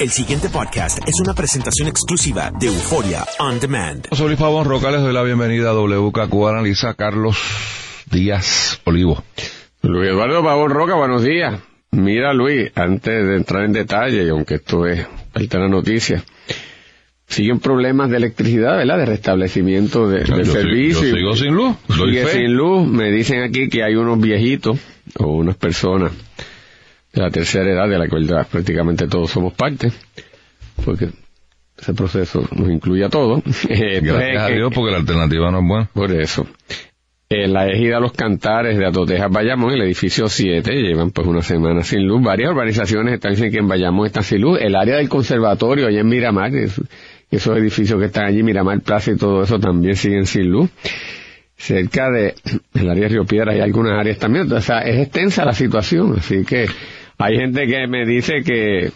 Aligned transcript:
El 0.00 0.10
siguiente 0.10 0.48
podcast 0.48 0.98
es 1.06 1.20
una 1.20 1.34
presentación 1.34 1.86
exclusiva 1.88 2.50
de 2.58 2.68
Euforia 2.68 3.24
On 3.38 3.60
Demand. 3.60 4.06
Soy 4.12 4.28
Luis 4.28 4.38
Pavón 4.38 4.64
Roca, 4.66 4.90
les 4.90 5.00
doy 5.02 5.12
la 5.12 5.22
bienvenida 5.22 5.70
a 5.70 5.74
WKQ 5.74 6.48
Analiza 6.48 6.94
Carlos 6.94 7.36
Díaz 8.10 8.80
Olivo. 8.84 9.22
Luis 9.82 10.08
Eduardo 10.10 10.42
Pavón 10.42 10.70
Roca, 10.70 10.94
buenos 10.94 11.22
días. 11.22 11.60
Mira 11.92 12.32
Luis, 12.32 12.70
antes 12.74 13.26
de 13.26 13.36
entrar 13.36 13.64
en 13.64 13.72
detalle, 13.72 14.24
y 14.24 14.28
aunque 14.30 14.54
esto 14.56 14.86
es 14.86 15.06
parte 15.32 15.48
de 15.58 15.58
la 15.64 15.68
noticia, 15.68 16.24
siguen 17.26 17.60
problemas 17.60 18.08
de 18.10 18.16
electricidad, 18.16 18.78
¿verdad? 18.78 18.98
De 18.98 19.06
restablecimiento 19.06 20.08
de, 20.08 20.20
del 20.24 20.44
Yo 20.46 20.52
servicio. 20.52 21.02
sigo- 21.02 21.10
yo 21.10 21.16
sigo 21.16 21.36
sin 21.36 21.54
luz, 21.54 21.76
Sigue 21.94 22.24
fe. 22.24 22.32
sin 22.38 22.54
luz. 22.54 22.86
Me 22.88 23.10
dicen 23.10 23.42
aquí 23.42 23.68
que 23.68 23.82
hay 23.84 23.96
unos 23.96 24.18
viejitos 24.18 24.78
o 25.18 25.26
unas 25.26 25.56
personas 25.56 26.12
de 27.12 27.22
la 27.22 27.30
tercera 27.30 27.70
edad 27.70 27.88
de 27.88 27.98
la 27.98 28.08
cual 28.08 28.26
prácticamente 28.50 29.06
todos 29.08 29.30
somos 29.30 29.52
parte, 29.54 29.90
porque 30.84 31.08
ese 31.78 31.94
proceso 31.94 32.46
nos 32.56 32.68
incluye 32.70 33.04
a 33.04 33.08
todos. 33.08 33.42
Eh, 33.68 34.00
Gracias 34.02 34.42
a 34.42 34.46
que- 34.48 34.54
Dios 34.54 34.72
porque 34.74 34.92
la 34.92 34.98
alternativa 34.98 35.50
no 35.50 35.58
es 35.60 35.66
buena. 35.66 35.88
por 35.92 36.12
eso. 36.12 36.46
En 37.32 37.52
la 37.52 37.68
ejida 37.68 38.00
Los 38.00 38.12
Cantares 38.12 38.76
de 38.76 38.84
Atotejas 38.86 39.30
Bayamón, 39.30 39.72
el 39.72 39.82
edificio 39.82 40.28
7, 40.28 40.72
llevan 40.82 41.12
pues 41.12 41.28
una 41.28 41.42
semana 41.42 41.84
sin 41.84 42.04
luz. 42.04 42.20
Varias 42.22 42.50
urbanizaciones 42.50 43.14
están 43.14 43.30
diciendo 43.32 43.52
que 43.52 43.58
en 43.60 43.68
Bayamón 43.68 44.06
está 44.06 44.20
sin 44.22 44.40
luz. 44.40 44.58
El 44.60 44.74
área 44.74 44.96
del 44.96 45.08
conservatorio 45.08 45.86
allá 45.86 46.00
en 46.00 46.08
Miramar, 46.08 46.52
es- 46.56 46.80
esos 47.30 47.56
edificios 47.56 48.00
que 48.00 48.06
están 48.06 48.24
allí, 48.26 48.42
Miramar 48.42 48.80
Plaza 48.80 49.12
y 49.12 49.16
todo 49.16 49.44
eso 49.44 49.60
también 49.60 49.94
siguen 49.94 50.26
sin 50.26 50.50
luz. 50.50 50.70
Cerca 51.56 52.10
de 52.10 52.34
el 52.74 52.90
área 52.90 53.04
de 53.04 53.08
Río 53.10 53.24
Piedra 53.24 53.52
hay 53.52 53.60
algunas 53.60 53.92
áreas 53.98 54.18
también. 54.18 54.50
O 54.52 54.60
sea, 54.60 54.80
es 54.80 54.98
extensa 54.98 55.44
la 55.44 55.52
situación. 55.52 56.14
Así 56.18 56.44
que 56.44 56.66
hay 57.20 57.36
gente 57.36 57.66
que 57.66 57.86
me 57.86 58.06
dice 58.06 58.42
que, 58.42 58.92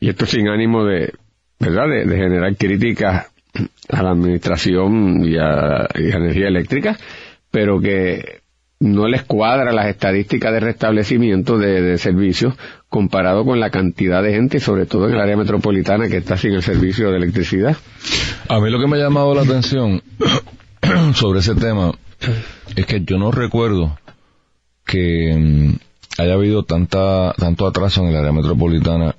y 0.00 0.08
esto 0.08 0.26
sin 0.26 0.48
ánimo 0.48 0.84
de, 0.84 1.12
¿verdad?, 1.60 1.88
de, 1.88 2.16
generar 2.16 2.56
críticas 2.56 3.30
a 3.88 4.02
la 4.02 4.10
administración 4.10 5.24
y 5.24 5.36
a, 5.38 5.88
y 5.94 6.10
energía 6.10 6.48
eléctrica, 6.48 6.98
pero 7.50 7.80
que 7.80 8.40
no 8.80 9.06
les 9.06 9.22
cuadra 9.22 9.72
las 9.72 9.86
estadísticas 9.86 10.52
de 10.52 10.60
restablecimiento 10.60 11.58
de, 11.58 11.80
de 11.80 11.98
servicios 11.98 12.54
comparado 12.88 13.44
con 13.44 13.60
la 13.60 13.70
cantidad 13.70 14.22
de 14.22 14.32
gente, 14.32 14.58
sobre 14.58 14.86
todo 14.86 15.08
en 15.08 15.14
el 15.14 15.20
área 15.20 15.36
metropolitana 15.36 16.08
que 16.08 16.18
está 16.18 16.36
sin 16.36 16.54
el 16.54 16.62
servicio 16.62 17.10
de 17.10 17.18
electricidad. 17.18 17.76
A 18.48 18.60
mí 18.60 18.68
lo 18.70 18.80
que 18.80 18.88
me 18.88 18.96
ha 18.96 19.04
llamado 19.04 19.34
la 19.34 19.42
atención 19.42 20.02
sobre 21.14 21.38
ese 21.38 21.54
tema 21.54 21.92
es 22.74 22.86
que 22.86 23.00
yo 23.00 23.16
no 23.16 23.30
recuerdo 23.30 23.96
que 24.84 25.34
mm, 25.36 25.87
haya 26.18 26.34
habido 26.34 26.64
tanta 26.64 27.32
tanto 27.38 27.66
atraso 27.66 28.02
en 28.02 28.08
el 28.08 28.16
área 28.16 28.32
metropolitana 28.32 29.14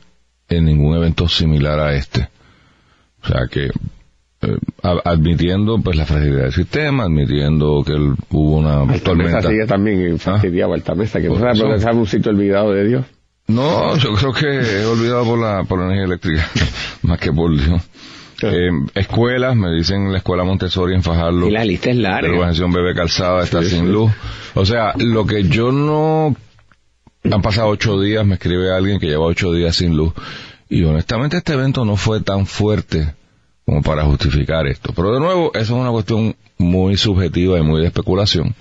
en 0.49 0.65
ningún 0.65 0.95
evento 0.97 1.27
similar 1.27 1.79
a 1.79 1.95
este. 1.95 2.27
O 3.23 3.27
sea 3.27 3.47
que 3.51 3.65
eh, 4.41 4.57
admitiendo 5.03 5.79
pues 5.79 5.97
la 5.97 6.05
fragilidad 6.05 6.43
del 6.43 6.53
sistema, 6.53 7.03
admitiendo 7.03 7.83
que 7.85 7.93
el- 7.93 8.15
hubo 8.31 8.57
una 8.59 8.85
tormenta. 8.99 9.41
también 9.67 10.17
fastidiado, 10.19 10.73
Altamesa, 10.73 11.19
que 11.19 11.27
no 11.29 11.79
sabe 11.79 11.97
un 11.97 12.07
sitio 12.07 12.31
olvidado 12.31 12.71
de 12.71 12.87
Dios. 12.87 13.05
No, 13.47 13.97
yo 13.97 14.13
creo 14.13 14.31
que 14.31 14.45
he 14.45 14.85
olvidado 14.85 15.25
por 15.25 15.39
la, 15.39 15.63
por 15.63 15.79
la 15.79 15.85
energía 15.87 16.05
eléctrica, 16.05 16.47
más 17.01 17.19
que 17.19 17.31
por 17.33 17.51
Dios. 17.55 17.81
Eh, 18.41 18.69
escuelas, 18.95 19.55
me 19.55 19.71
dicen 19.73 20.11
la 20.13 20.19
escuela 20.19 20.43
Montessori 20.45 20.93
en 20.95 21.03
Fajardo. 21.03 21.47
Y 21.47 21.51
la 21.51 21.65
lista 21.65 21.89
es 21.89 21.97
La 21.97 22.11
larga. 22.11 22.29
urbanización 22.29 22.71
Bebé 22.71 22.93
Calzada 22.93 23.43
está 23.43 23.61
Sí, 23.63 23.71
sin 23.71 23.85
sí. 23.87 23.91
luz. 23.91 24.11
O 24.53 24.65
sea, 24.65 24.93
lo 24.97 25.25
que 25.25 25.43
yo 25.43 25.71
no... 25.73 26.35
Han 27.23 27.41
pasado 27.41 27.67
ocho 27.67 27.99
días, 27.99 28.25
me 28.25 28.35
escribe 28.35 28.73
alguien 28.73 28.99
que 28.99 29.07
lleva 29.07 29.25
ocho 29.25 29.51
días 29.51 29.75
sin 29.75 29.95
luz. 29.95 30.13
Y 30.69 30.83
honestamente 30.83 31.37
este 31.37 31.53
evento 31.53 31.83
no 31.83 31.95
fue 31.95 32.21
tan 32.21 32.45
fuerte 32.45 33.13
como 33.65 33.81
para 33.81 34.03
justificar 34.03 34.67
esto. 34.67 34.93
Pero 34.95 35.13
de 35.13 35.19
nuevo, 35.19 35.51
eso 35.53 35.75
es 35.75 35.81
una 35.81 35.91
cuestión 35.91 36.35
muy 36.57 36.97
subjetiva 36.97 37.59
y 37.59 37.61
muy 37.61 37.81
de 37.81 37.87
especulación. 37.87 38.55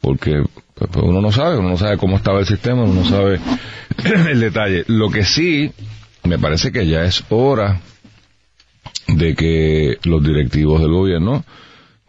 Porque 0.00 0.44
pues, 0.74 0.90
pues, 0.92 1.04
uno 1.04 1.20
no 1.20 1.32
sabe, 1.32 1.58
uno 1.58 1.70
no 1.70 1.76
sabe 1.76 1.96
cómo 1.96 2.16
estaba 2.16 2.40
el 2.40 2.46
sistema, 2.46 2.82
uno 2.82 3.02
no 3.02 3.04
sabe 3.04 3.40
el 4.30 4.40
detalle. 4.40 4.84
Lo 4.86 5.10
que 5.10 5.24
sí, 5.24 5.72
me 6.24 6.38
parece 6.38 6.70
que 6.70 6.86
ya 6.86 7.04
es 7.04 7.24
hora 7.30 7.80
de 9.08 9.34
que 9.34 9.98
los 10.04 10.22
directivos 10.22 10.80
del 10.80 10.92
gobierno 10.92 11.44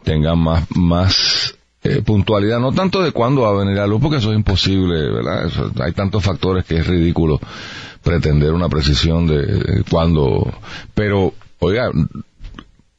tengan 0.04 0.38
más, 0.38 0.66
más 0.70 1.56
eh, 1.82 2.02
puntualidad, 2.04 2.58
no 2.60 2.72
tanto 2.72 3.02
de 3.02 3.12
cuándo 3.12 3.42
va 3.42 3.50
a 3.50 3.64
venir 3.64 3.76
la 3.76 3.86
luz, 3.86 4.00
porque 4.02 4.18
eso 4.18 4.30
es 4.32 4.36
imposible, 4.36 5.10
¿verdad? 5.10 5.46
Eso- 5.46 5.72
hay 5.82 5.92
tantos 5.92 6.22
factores 6.22 6.64
que 6.64 6.76
es 6.76 6.86
ridículo 6.86 7.40
pretender 8.02 8.52
una 8.52 8.68
precisión 8.68 9.26
de, 9.26 9.46
de 9.46 9.84
cuándo, 9.90 10.52
pero, 10.94 11.32
oiga, 11.58 11.90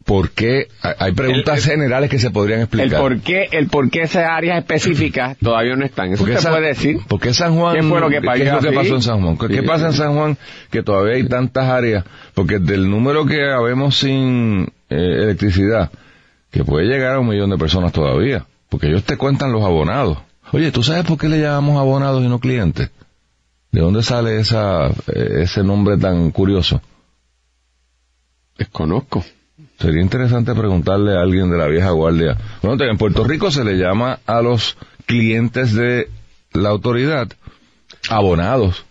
¿por 0.05 0.31
qué? 0.31 0.67
Hay- 0.99 1.13
preguntas 1.13 1.63
generales 1.63 2.09
que 2.09 2.19
se 2.19 2.31
podrían 2.31 2.59
El 2.59 2.63
explicar. 2.65 2.99
por 2.99 3.19
qué, 3.21 3.47
el 3.51 3.67
por 3.67 3.89
qué 3.89 4.01
esas 4.01 4.25
áreas 4.29 4.57
específicas 4.59 5.37
todavía 5.41 5.75
no 5.75 5.85
están. 5.85 6.11
Eso 6.13 6.23
¿Por 6.23 6.29
qué 6.31 6.37
se 6.37 6.41
San- 6.43 6.53
puede 6.53 6.67
decir. 6.67 6.97
¿Por 7.07 7.19
qué 7.19 7.33
San 7.33 7.55
Juan? 7.57 7.75
¿Qué 7.75 7.83
fue 7.83 7.99
lo 7.99 8.09
que 8.09 8.19
¿Qué 8.21 8.43
es 8.47 8.51
lo 8.53 8.59
que 8.59 8.71
pasó 8.71 8.95
en 8.95 9.01
San 9.01 9.21
Juan? 9.21 9.37
¿Qué, 9.37 9.47
Sí, 9.47 9.53
qué 9.53 9.63
pasa 9.63 9.87
en. 9.87 9.93
San 9.93 10.15
Juan 10.15 10.37
que 10.71 10.83
todavía 10.83 11.15
hay 11.15 11.27
tantas 11.27 11.65
áreas? 11.67 12.03
Porque 12.33 12.59
del 12.59 12.89
número 12.89 13.25
que 13.25 13.43
habemos 13.51 13.95
sin 13.97 14.63
eh, 14.89 15.19
electricidad, 15.23 15.91
que 16.51 16.63
puede 16.63 16.87
llegar 16.87 17.15
a 17.15 17.19
un 17.19 17.27
millón 17.29 17.49
de 17.51 17.57
personas 17.57 17.91
todavía, 17.91 18.45
porque 18.71 18.87
ellos 18.87 19.03
te 19.03 19.17
cuentan 19.17 19.51
los 19.51 19.63
abonados. 19.63 20.17
Oye, 20.53 20.71
¿tú 20.71 20.81
sabes 20.81 21.03
por 21.03 21.17
qué 21.17 21.27
le 21.27 21.41
llamamos 21.41 21.77
abonados 21.77 22.23
y 22.23 22.29
no 22.29 22.39
clientes? 22.39 22.89
¿De 23.69 23.81
dónde 23.81 24.01
sale 24.01 24.39
esa, 24.39 24.87
eh, 24.87 25.41
ese 25.41 25.61
nombre 25.61 25.97
tan 25.97 26.31
curioso? 26.31 26.81
Desconozco. 28.57 29.25
Sería 29.77 30.01
interesante 30.01 30.55
preguntarle 30.55 31.17
a 31.17 31.21
alguien 31.21 31.51
de 31.51 31.57
la 31.57 31.67
vieja 31.67 31.89
guardia. 31.89 32.37
Bueno, 32.61 32.81
en 32.85 32.97
Puerto 32.97 33.25
Rico 33.25 33.51
se 33.51 33.65
le 33.65 33.73
llama 33.73 34.19
a 34.25 34.41
los 34.41 34.77
clientes 35.05 35.73
de 35.73 36.07
la 36.53 36.69
autoridad 36.69 37.27
abonados. 38.09 38.85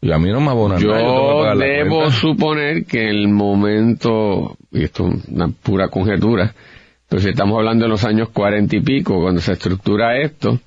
Y 0.00 0.12
a 0.12 0.18
mí 0.18 0.30
no 0.30 0.40
me 0.40 0.50
abonan 0.50 0.78
Yo 0.78 0.92
nada, 0.92 1.56
la 1.56 1.64
debo 1.64 2.08
suponer 2.12 2.84
que 2.84 3.10
el 3.10 3.26
momento, 3.26 4.56
y 4.70 4.84
esto 4.84 5.08
es 5.08 5.24
una 5.28 5.48
pura 5.48 5.88
conjetura, 5.88 6.54
pero 7.08 7.22
si 7.22 7.28
estamos 7.30 7.58
hablando 7.58 7.84
de 7.84 7.88
los 7.90 8.04
años 8.04 8.28
cuarenta 8.30 8.76
y 8.76 8.80
pico, 8.80 9.20
cuando 9.20 9.40
se 9.40 9.52
estructura 9.52 10.18
esto, 10.18 10.58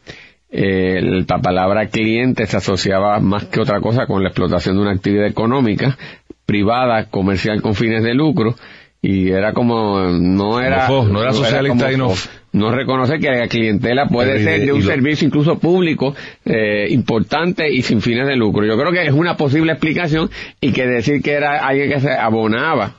eh, 0.49 0.99
la 1.27 1.37
palabra 1.39 1.87
cliente 1.87 2.45
se 2.47 2.57
asociaba 2.57 3.19
más 3.19 3.45
que 3.45 3.61
otra 3.61 3.79
cosa 3.79 4.05
con 4.07 4.21
la 4.23 4.29
explotación 4.29 4.75
de 4.75 4.81
una 4.81 4.91
actividad 4.91 5.25
económica, 5.27 5.97
privada, 6.45 7.05
comercial 7.09 7.61
con 7.61 7.75
fines 7.75 8.03
de 8.03 8.13
lucro, 8.13 8.55
y 9.03 9.29
era 9.29 9.53
como, 9.53 9.99
no 10.09 10.59
era... 10.59 10.87
No 11.13 11.21
era 11.21 11.31
socialista 11.33 11.91
y 11.91 11.97
no- 11.97 12.09
no 12.53 12.69
reconoce 12.69 13.17
que 13.19 13.29
la 13.31 13.47
clientela 13.47 14.07
puede 14.07 14.33
de- 14.39 14.43
ser 14.43 14.65
de 14.65 14.73
un 14.73 14.81
lo- 14.81 14.85
servicio 14.85 15.25
incluso 15.25 15.57
público 15.57 16.13
eh, 16.43 16.87
importante 16.89 17.71
y 17.71 17.81
sin 17.81 18.01
fines 18.01 18.27
de 18.27 18.35
lucro. 18.35 18.65
Yo 18.65 18.77
creo 18.77 18.91
que 18.91 19.05
es 19.07 19.13
una 19.13 19.37
posible 19.37 19.71
explicación 19.71 20.29
y 20.59 20.73
que 20.73 20.85
decir 20.85 21.21
que 21.21 21.31
era 21.31 21.65
alguien 21.65 21.89
que 21.89 22.01
se 22.01 22.11
abonaba 22.11 22.95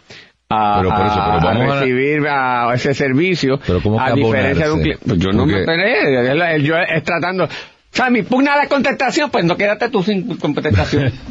a, 0.53 0.77
Pero 0.81 0.95
por 0.95 1.07
eso, 1.07 1.15
pero 1.15 1.33
a- 1.33 1.37
a 1.37 1.55
vamos 1.55 1.73
a- 1.77 1.81
recibir 1.81 2.27
a 2.29 2.75
ese 2.75 2.95
servicio 2.95 3.59
Pero 3.67 3.81
¿cómo 3.83 4.01
a 4.01 4.13
diferencia 4.13 4.67
de 4.67 4.73
un 4.73 4.81
cliente. 4.83 5.05
Pues 5.07 5.19
yo 5.19 5.33
no 5.33 5.45
Porque- 5.45 5.65
me 5.67 6.55
él- 6.55 6.63
yo 6.63 6.77
es 6.77 7.03
tratando... 7.05 7.45
O 7.45 7.49
sea, 7.95 8.09
mi 8.09 8.23
pugna 8.23 8.57
la 8.57 8.69
contestación, 8.69 9.29
pues 9.31 9.45
no 9.45 9.55
quédate 9.57 9.91
tú 9.91 10.03
sin 10.03 10.37
contestación. 10.39 11.13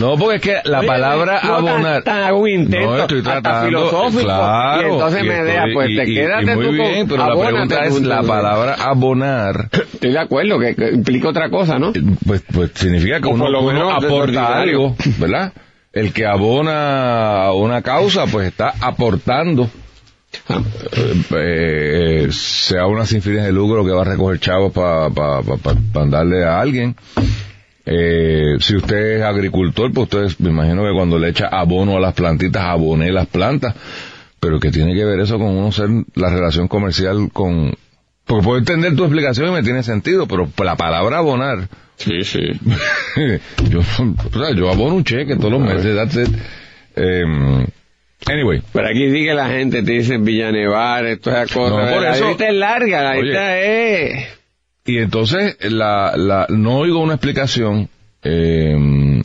No, 0.00 0.16
porque 0.16 0.36
es 0.36 0.42
que 0.42 0.68
la 0.68 0.78
Oye, 0.80 0.88
palabra 0.88 1.38
abonar... 1.38 2.02
tan 2.02 2.22
hago 2.24 2.40
un 2.40 2.48
intento, 2.48 2.90
no, 2.90 2.96
estoy 3.02 3.18
hasta 3.18 3.40
tratando, 3.42 3.66
filosófico, 3.68 4.24
claro, 4.24 4.88
y 4.88 4.92
entonces 4.92 5.22
me 5.22 5.44
deja, 5.44 5.64
pues, 5.72 5.86
te 5.96 6.10
y- 6.10 6.14
quédate 6.14 6.56
muy 6.56 6.64
tú 6.64 6.76
con 6.82 7.08
pero 7.08 7.16
la 7.18 7.24
abónate 7.32 7.52
pregunta 7.52 7.76
tú, 7.76 7.84
es 7.84 7.92
la 8.02 8.14
entonces. 8.16 8.28
palabra 8.28 8.74
abonar, 8.80 9.68
Estoy 9.72 10.10
de 10.12 10.18
acuerdo, 10.18 10.58
que, 10.58 10.74
que 10.74 10.90
implica 10.92 11.28
otra 11.28 11.50
cosa, 11.50 11.78
¿no? 11.78 11.92
pues, 12.26 12.42
pues 12.52 12.70
significa 12.74 13.20
que 13.20 13.28
O 13.28 13.32
uno, 13.32 13.44
por 13.44 13.52
lo 13.52 13.60
uno 13.60 13.72
menos 13.72 14.04
aporta 14.04 14.58
algo, 14.60 14.96
¿verdad? 15.18 15.52
El 15.92 16.12
que 16.12 16.26
abona 16.26 17.44
a 17.44 17.52
una 17.54 17.82
causa, 17.82 18.26
pues 18.26 18.48
está 18.48 18.72
aportando 18.80 19.68
eh, 21.34 22.24
eh, 22.26 22.28
sea 22.32 22.86
una 22.86 23.04
sin 23.06 23.20
fines 23.22 23.44
de 23.44 23.52
lucro 23.52 23.84
que 23.84 23.90
va 23.92 24.02
a 24.02 24.04
recoger 24.06 24.40
chavos 24.40 24.72
para 24.72 25.10
pa, 25.10 25.42
pa, 25.42 25.56
pa- 25.56 25.76
pa 25.92 26.06
darle 26.06 26.44
a 26.44 26.60
alguien. 26.60 26.96
Eh, 27.84 28.56
si 28.60 28.76
usted 28.76 29.18
es 29.18 29.22
agricultor, 29.22 29.92
pues 29.92 30.08
usted 30.14 30.38
me 30.38 30.50
imagino 30.50 30.82
que 30.84 30.92
cuando 30.94 31.18
le 31.18 31.28
echa 31.30 31.48
abono 31.48 31.96
a 31.96 32.00
las 32.00 32.14
plantitas, 32.14 32.62
aboné 32.62 33.10
las 33.12 33.26
plantas. 33.26 33.74
Pero 34.40 34.58
que 34.58 34.70
tiene 34.70 34.94
que 34.94 35.04
ver 35.04 35.20
eso 35.20 35.38
con 35.38 35.48
uno 35.48 35.70
ser 35.72 35.88
la 36.14 36.30
relación 36.30 36.68
comercial 36.68 37.28
con... 37.32 37.74
Porque 38.24 38.44
puedo 38.44 38.58
entender 38.58 38.94
tu 38.96 39.04
explicación 39.04 39.48
y 39.48 39.52
me 39.52 39.62
tiene 39.62 39.82
sentido, 39.82 40.26
pero 40.26 40.48
la 40.64 40.76
palabra 40.76 41.18
abonar, 41.18 41.68
Sí, 41.96 42.24
sí. 42.24 42.40
yo, 43.70 43.80
o 43.80 43.82
sea, 44.38 44.54
yo 44.56 44.70
abono 44.70 44.96
un 44.96 45.04
cheque 45.04 45.36
todos 45.36 45.52
los 45.52 45.60
meses, 45.60 45.94
that's 45.94 46.16
it. 46.16 46.28
Em, 46.96 47.64
anyway, 48.26 48.62
Pero 48.72 48.88
aquí 48.88 49.10
sigue 49.10 49.34
la 49.34 49.48
gente, 49.48 49.82
te 49.82 49.92
dicen 49.92 50.24
Villanevar, 50.24 51.06
esto 51.06 51.30
es 51.36 51.52
cosa. 51.52 51.84
No, 51.84 51.92
por 51.92 52.02
la 52.02 52.12
eso- 52.16 52.28
lista 52.28 52.48
es 52.48 52.54
larga, 52.54 53.02
la 53.02 53.14
lista 53.16 53.58
es... 53.60 54.28
Y 54.84 54.98
entonces 54.98 55.56
la, 55.70 56.14
la, 56.16 56.46
no 56.48 56.78
oigo 56.78 56.98
una 57.00 57.14
explicación 57.14 57.88
eh, 58.24 59.22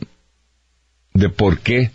de 1.14 1.28
por 1.30 1.58
qué 1.58 1.90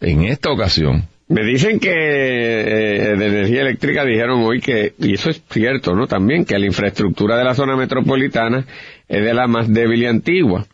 en 0.00 0.24
esta 0.24 0.50
ocasión, 0.50 1.08
me 1.28 1.44
dicen 1.44 1.80
que 1.80 1.90
eh, 1.90 3.16
de 3.16 3.26
energía 3.26 3.62
eléctrica 3.62 4.04
dijeron 4.04 4.42
hoy 4.42 4.60
que, 4.60 4.94
y 4.98 5.14
eso 5.14 5.30
es 5.30 5.42
cierto, 5.50 5.94
¿no? 5.94 6.06
También 6.06 6.44
que 6.44 6.58
la 6.58 6.66
infraestructura 6.66 7.36
de 7.36 7.44
la 7.44 7.54
zona 7.54 7.76
metropolitana 7.76 8.64
es 9.08 9.24
de 9.24 9.34
la 9.34 9.46
más 9.46 9.72
débil 9.72 10.02
y 10.02 10.06
antigua. 10.06 10.66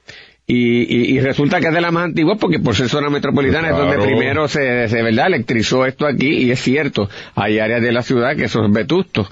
Y, 0.50 1.14
y, 1.14 1.20
resulta 1.20 1.60
que 1.60 1.66
es 1.68 1.74
de 1.74 1.80
la 1.82 1.90
más 1.90 2.04
antigua 2.04 2.36
porque 2.36 2.58
por 2.58 2.74
ser 2.74 2.88
zona 2.88 3.10
metropolitana 3.10 3.68
es 3.68 3.76
donde 3.76 3.98
primero 3.98 4.48
se, 4.48 4.88
se, 4.88 5.02
¿verdad? 5.02 5.26
electrizó 5.26 5.84
esto 5.84 6.06
aquí 6.06 6.28
y 6.28 6.50
es 6.50 6.60
cierto, 6.60 7.10
hay 7.34 7.58
áreas 7.58 7.82
de 7.82 7.92
la 7.92 8.00
ciudad 8.00 8.34
que 8.34 8.48
son 8.48 8.72
vetustos 8.72 9.30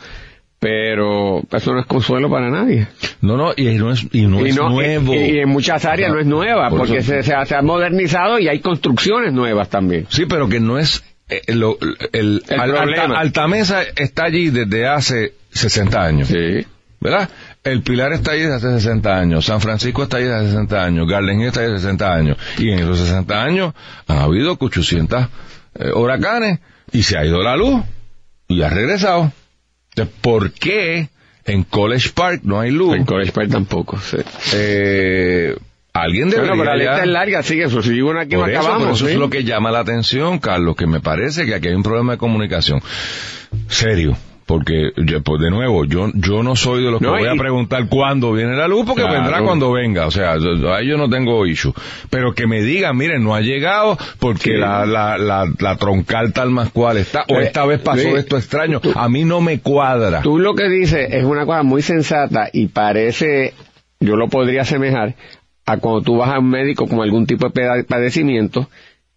pero 0.58 1.42
eso 1.52 1.72
no 1.72 1.80
es 1.80 1.86
consuelo 1.86 2.30
para 2.30 2.50
nadie. 2.50 2.88
No, 3.20 3.36
no, 3.36 3.52
y 3.56 3.74
no 3.74 3.92
es, 3.92 4.06
y 4.12 4.26
no 4.26 4.44
es 4.44 4.56
nuevo. 4.56 5.14
Y, 5.14 5.38
en 5.38 5.48
muchas 5.48 5.84
áreas 5.84 6.12
no 6.12 6.18
es 6.18 6.26
nueva, 6.26 6.70
porque 6.70 7.02
se, 7.02 7.22
se, 7.22 7.34
ha 7.34 7.62
modernizado 7.62 8.38
y 8.38 8.48
hay 8.48 8.60
construcciones 8.60 9.32
nuevas 9.32 9.68
también. 9.68 10.06
Sí, 10.08 10.26
pero 10.26 10.48
que 10.48 10.60
no 10.60 10.78
es... 10.78 11.04
Eh, 11.28 11.42
el, 11.48 11.64
el, 12.12 12.42
Altamesa 13.16 13.82
está 13.82 14.24
allí 14.24 14.50
desde 14.50 14.86
hace 14.86 15.34
60 15.50 16.02
años. 16.02 16.28
Sí. 16.28 16.64
¿Verdad? 17.00 17.28
El 17.64 17.82
Pilar 17.82 18.12
está 18.12 18.32
allí 18.32 18.42
desde 18.42 18.54
hace 18.54 18.70
60 18.80 19.18
años, 19.18 19.44
San 19.44 19.60
Francisco 19.60 20.04
está 20.04 20.18
allí 20.18 20.26
desde 20.26 20.38
hace 20.38 20.50
60 20.50 20.84
años, 20.84 21.08
Garden 21.08 21.40
está 21.42 21.60
allí 21.60 21.72
desde 21.72 21.88
hace 21.88 21.98
60 21.98 22.14
años. 22.14 22.38
Y 22.58 22.70
en 22.70 22.78
esos 22.78 23.00
60 23.00 23.42
años 23.42 23.74
han 24.06 24.18
habido 24.18 24.56
800 24.58 25.26
eh, 25.74 25.90
huracanes 25.92 26.60
y 26.92 27.02
se 27.02 27.18
ha 27.18 27.24
ido 27.24 27.42
la 27.42 27.56
luz 27.56 27.82
y 28.48 28.62
ha 28.62 28.70
regresado. 28.70 29.32
¿Por 30.04 30.52
qué 30.52 31.08
en 31.44 31.62
College 31.62 32.10
Park 32.14 32.40
no 32.44 32.60
hay 32.60 32.70
luz? 32.70 32.96
En 32.96 33.04
College 33.04 33.32
Park 33.32 33.50
tampoco, 33.50 33.98
sí. 33.98 34.18
Eh, 34.54 35.56
alguien 35.92 36.28
debería... 36.28 36.50
Bueno, 36.50 36.64
pero 36.64 36.76
la 36.76 36.82
lista 36.82 37.02
es 37.04 37.08
larga, 37.08 37.42
sigue 37.42 37.64
eso. 37.64 37.82
Si 37.82 37.90
digo 37.90 38.10
una 38.10 38.22
aquí 38.22 38.34
no 38.34 38.44
acabamos. 38.44 38.98
eso 38.98 39.08
es 39.08 39.16
lo 39.16 39.30
que 39.30 39.44
llama 39.44 39.70
la 39.70 39.78
atención, 39.80 40.38
Carlos, 40.38 40.76
que 40.76 40.86
me 40.86 41.00
parece 41.00 41.46
que 41.46 41.54
aquí 41.54 41.68
hay 41.68 41.74
un 41.74 41.82
problema 41.82 42.12
de 42.12 42.18
comunicación. 42.18 42.82
Serio 43.68 44.16
porque 44.46 44.92
pues 45.24 45.40
de 45.40 45.50
nuevo 45.50 45.84
yo 45.84 46.10
yo 46.14 46.44
no 46.44 46.54
soy 46.54 46.84
de 46.84 46.90
los 46.92 47.00
que 47.00 47.08
voy 47.08 47.26
a 47.26 47.34
preguntar 47.34 47.88
cuándo 47.88 48.32
viene 48.32 48.56
la 48.56 48.68
luz 48.68 48.86
porque 48.86 49.02
vendrá 49.02 49.42
cuando 49.42 49.72
venga 49.72 50.06
o 50.06 50.10
sea 50.12 50.34
ahí 50.34 50.86
yo 50.86 50.96
no 50.96 51.10
tengo 51.10 51.44
issue. 51.46 51.74
Pero 52.10 52.32
que 52.32 52.46
me 52.46 52.62
digan 52.62 52.96
miren 52.96 53.24
no 53.24 53.34
ha 53.34 53.40
llegado 53.40 53.98
porque 54.20 54.56
la, 54.56 54.86
la, 54.86 55.18
la, 55.18 55.76
troncal 55.76 56.32
tal 56.32 56.50
más 56.50 56.70
cual 56.70 56.96
está 56.96 57.24
o 57.28 57.40
eh, 57.40 57.44
esta 57.44 57.66
vez 57.66 57.80
pasó 57.80 58.16
esto 58.16 58.36
extraño 58.36 58.80
a 58.94 59.08
mí 59.08 59.24
no 59.24 59.40
me 59.40 59.58
cuadra. 59.58 60.22
tú 60.22 60.38
lo 60.38 60.54
que 60.54 60.68
dices 60.68 61.08
es 61.10 61.24
una 61.24 61.44
cosa 61.44 61.64
muy 61.64 61.82
sensata 61.82 62.48
y 62.52 62.68
parece 62.68 63.52
yo 63.98 64.14
lo 64.14 64.28
podría 64.28 64.62
asemejar 64.62 65.16
a 65.66 65.78
cuando 65.78 66.02
tú 66.02 66.16
vas 66.18 66.30
a 66.30 66.38
un 66.38 66.48
médico 66.48 66.86
con 66.86 67.00
algún 67.00 67.26
tipo 67.26 67.48
de 67.48 67.84
padecimiento 67.84 68.68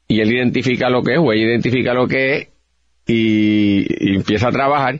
y 0.07 0.21
él 0.21 0.33
identifica 0.33 0.89
lo 0.89 1.03
que 1.03 1.13
es 1.13 1.19
o 1.19 1.31
ella 1.31 1.45
identifica 1.45 1.93
lo 1.93 2.07
que 2.07 2.35
es 2.35 2.47
y, 3.09 4.15
empieza 4.15 4.47
a 4.50 4.51
trabajar 4.51 5.00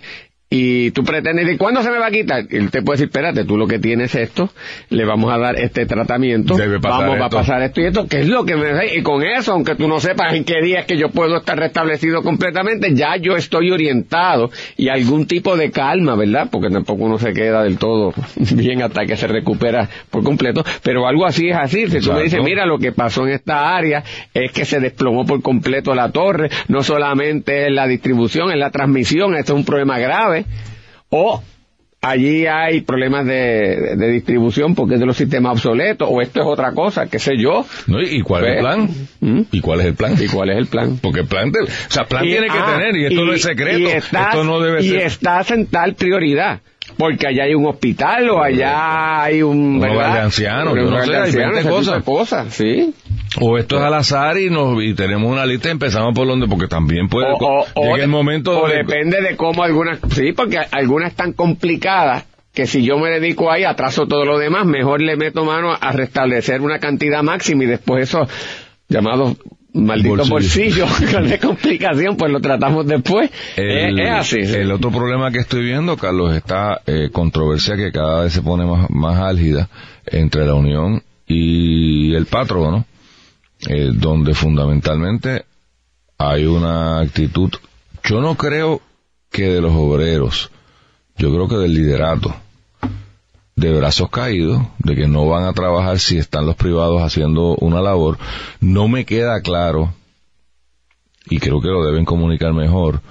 y 0.52 0.90
tú 0.92 1.04
pretendes 1.04 1.46
decir, 1.46 1.60
¿cuándo 1.60 1.84
se 1.84 1.92
me 1.92 2.00
va 2.00 2.08
a 2.08 2.12
quitar? 2.12 2.46
Él 2.50 2.72
te 2.72 2.82
puede 2.82 2.98
decir, 2.98 3.10
espérate, 3.10 3.46
tú 3.46 3.56
lo 3.56 3.68
que 3.68 3.78
tienes 3.78 4.16
es 4.16 4.30
esto, 4.30 4.50
le 4.90 5.06
vamos 5.06 5.32
a 5.32 5.38
dar 5.38 5.56
este 5.60 5.86
tratamiento, 5.86 6.58
vamos 6.82 7.22
a 7.22 7.30
pasar 7.30 7.62
esto 7.62 7.82
y 7.82 7.86
esto, 7.86 8.08
que 8.08 8.22
es 8.22 8.28
lo 8.28 8.46
que 8.46 8.56
me... 8.56 8.96
Y 8.96 9.04
con 9.04 9.22
eso, 9.22 9.54
aunque 9.54 9.76
tú 9.76 9.88
no 9.88 10.00
sepas 10.00 10.34
en 10.34 10.44
qué 10.46 10.60
día 10.64 10.80
es 10.80 10.86
que 10.88 10.98
yo 10.98 11.10
puedo 11.10 11.38
estar 11.38 11.56
restablecido 11.56 12.24
completamente, 12.24 12.96
ya 12.96 13.16
yo 13.18 13.36
estoy 13.36 13.70
orientado 13.70 14.50
y 14.76 14.90
algún 14.90 15.28
tipo 15.28 15.56
de 15.56 15.70
calma, 15.70 16.16
¿verdad? 16.16 16.48
Porque 16.52 16.72
tampoco 16.72 17.04
uno 17.04 17.20
se 17.20 17.32
queda 17.32 17.62
del 17.62 17.78
todo 17.78 18.16
bien 18.56 18.82
hasta 18.82 19.06
que 19.06 19.18
se 19.18 19.28
recupera 19.28 19.88
por 20.10 20.24
completo, 20.24 20.66
pero 20.82 21.08
algo 21.08 21.28
así 21.28 21.50
es 21.50 21.58
así. 21.58 21.88
Si 21.92 22.00
tú 22.00 22.12
me 22.12 22.24
dices, 22.24 22.42
mira, 22.44 22.66
lo 22.66 22.80
que 22.80 22.92
pasó 22.92 23.28
en 23.28 23.34
esta 23.34 23.76
área 23.76 24.04
es 24.34 24.52
que 24.52 24.66
se 24.66 24.80
desplomó 24.80 25.28
por 25.28 25.44
completo 25.44 25.94
la 25.94 26.12
torre, 26.12 26.50
no 26.70 26.82
solamente 26.82 27.68
es 27.68 27.72
la 27.72 27.86
distribución, 27.86 28.50
es 28.50 28.58
la 28.58 28.72
transmisión, 28.72 29.36
esto 29.36 29.54
es 29.54 29.60
un 29.60 29.66
problema 29.66 30.00
grave, 30.00 30.39
o 31.10 31.42
allí 32.02 32.46
hay 32.48 32.82
problemas 32.82 33.26
de, 33.26 33.96
distribución 34.12 34.76
porque 34.76 34.96
es 34.96 35.00
de 35.00 35.06
los 35.06 35.18
sistemas 35.18 35.54
obsoletos, 35.54 36.08
o 36.10 36.22
esto 36.22 36.42
es 36.42 36.48
otra 36.48 36.72
cosa, 36.74 37.08
qué 37.08 37.20
sé 37.20 37.38
yo. 37.38 37.66
¿Y 37.88 38.22
cuál 38.22 38.46
es 38.46 38.50
el 38.50 38.54
pues, 38.54 38.62
plan? 38.62 38.90
¿Mm? 39.20 39.42
¿Y 39.52 39.62
cuál 39.62 39.80
es 39.82 39.86
el 39.88 39.96
plan? 39.96 40.16
¿Y 40.20 40.28
cuál 40.28 40.50
es 40.50 40.58
el 40.58 40.68
plan? 40.68 41.00
Porque 41.02 41.24
plan, 41.24 41.50
o 41.50 41.92
sea, 41.92 42.06
plan 42.06 42.24
tiene 42.24 42.48
que 42.48 42.58
ah, 42.58 42.78
tener, 42.78 42.96
y 42.96 43.06
esto 43.06 43.26
no 43.26 43.34
es 43.34 43.42
secreto, 43.42 43.90
esto 43.90 44.44
no 44.44 44.60
debe 44.60 44.84
ser. 44.84 44.94
Y 44.94 44.98
estás 44.98 45.52
en 45.52 45.68
tal 45.68 45.96
prioridad 45.96 46.62
porque 46.98 47.28
allá 47.28 47.44
hay 47.44 47.54
un 47.54 47.66
hospital 47.66 48.30
o 48.30 48.44
allá 48.44 49.24
hay 49.24 49.42
un 49.42 49.80
¿verdad? 49.80 50.14
de 50.16 50.20
ancianos, 50.20 50.76
yo 50.76 50.90
no 50.90 51.04
sé, 51.06 51.16
hay 51.16 51.64
cosas. 51.64 52.04
cosas, 52.04 52.54
sí. 52.54 52.94
O 53.40 53.58
esto 53.58 53.78
es 53.78 53.84
al 53.84 53.94
azar 53.94 54.38
y 54.38 54.50
nos 54.50 54.82
y 54.84 54.94
tenemos 54.94 55.32
una 55.32 55.46
lista 55.46 55.70
y 55.70 55.72
empezamos 55.72 56.14
por 56.16 56.28
donde 56.28 56.48
porque 56.48 56.68
también 56.68 57.08
puede 57.08 57.28
o, 57.40 57.98
el 57.98 58.08
momento 58.08 58.62
o 58.62 58.68
depende 58.68 59.22
de 59.22 59.36
cómo 59.36 59.64
algunas 59.64 60.00
sí 60.12 60.32
porque 60.34 60.58
algunas 60.72 61.12
están 61.12 61.34
complicadas 61.34 62.26
que 62.54 62.66
si 62.66 62.84
yo 62.84 62.98
me 62.98 63.10
dedico 63.10 63.52
ahí 63.52 63.64
atraso 63.64 64.08
todo 64.08 64.26
lo 64.26 64.40
demás 64.40 64.66
mejor 64.66 65.02
le 65.02 65.16
meto 65.16 65.46
mano 65.46 65.78
a 65.80 65.92
restablecer 65.92 66.62
una 66.62 66.80
cantidad 66.80 67.22
máxima 67.22 67.66
y 67.66 67.68
después 67.68 68.10
eso 68.10 68.28
llamado 68.88 69.36
maldito 69.74 70.26
bolsillo, 70.26 70.86
con 71.12 71.30
complicación, 71.38 72.18
pues 72.18 72.32
lo 72.32 72.40
tratamos 72.40 72.88
después. 72.88 73.30
El, 73.56 74.00
es, 74.00 74.10
así. 74.10 74.40
El 74.40 74.72
otro 74.72 74.92
problema 74.92 75.32
que 75.32 75.40
estoy 75.40 75.64
viendo, 75.64 75.96
Carlos, 75.96 76.36
esta 76.36 76.82
eh, 76.86 77.10
controversia 77.12 77.76
que 77.76 77.92
cada 77.92 78.24
vez 78.24 78.34
se 78.34 78.42
pone 78.42 78.66
más, 78.66 78.90
más 78.90 79.20
álgida 79.20 79.70
entre 80.06 80.46
la 80.46 80.56
Unión 80.56 81.04
y 81.28 82.16
el 82.16 82.26
patrono, 82.26 82.86
eh, 83.68 83.92
donde 83.94 84.34
fundamentalmente 84.34 85.46
hay 86.18 86.46
una 86.46 87.00
actitud, 87.00 87.52
yo 88.04 88.22
no 88.22 88.36
creo 88.36 88.82
que 89.30 89.50
de 89.50 89.62
los 89.62 89.74
obreros, 89.74 90.52
yo 91.18 91.30
creo 91.34 91.48
que 91.48 91.56
del 91.56 91.74
liderato 91.74 92.34
de 93.56 93.74
brazos 93.74 94.10
caídos, 94.10 94.62
de 94.80 94.96
que 94.96 95.08
no 95.08 95.28
van 95.28 95.44
a 95.44 95.54
trabajar 95.54 96.00
si 96.00 96.18
están 96.18 96.46
los 96.46 96.56
privados 96.56 97.02
haciendo 97.02 97.56
una 97.58 97.82
labor, 97.82 98.18
no 98.62 98.88
me 98.88 99.06
queda 99.06 99.42
claro, 99.42 99.94
y 101.30 101.40
creo 101.40 101.62
que 101.62 101.68
lo 101.68 101.86
deben 101.86 102.06
comunicar 102.06 102.54
mejor, 102.54 103.02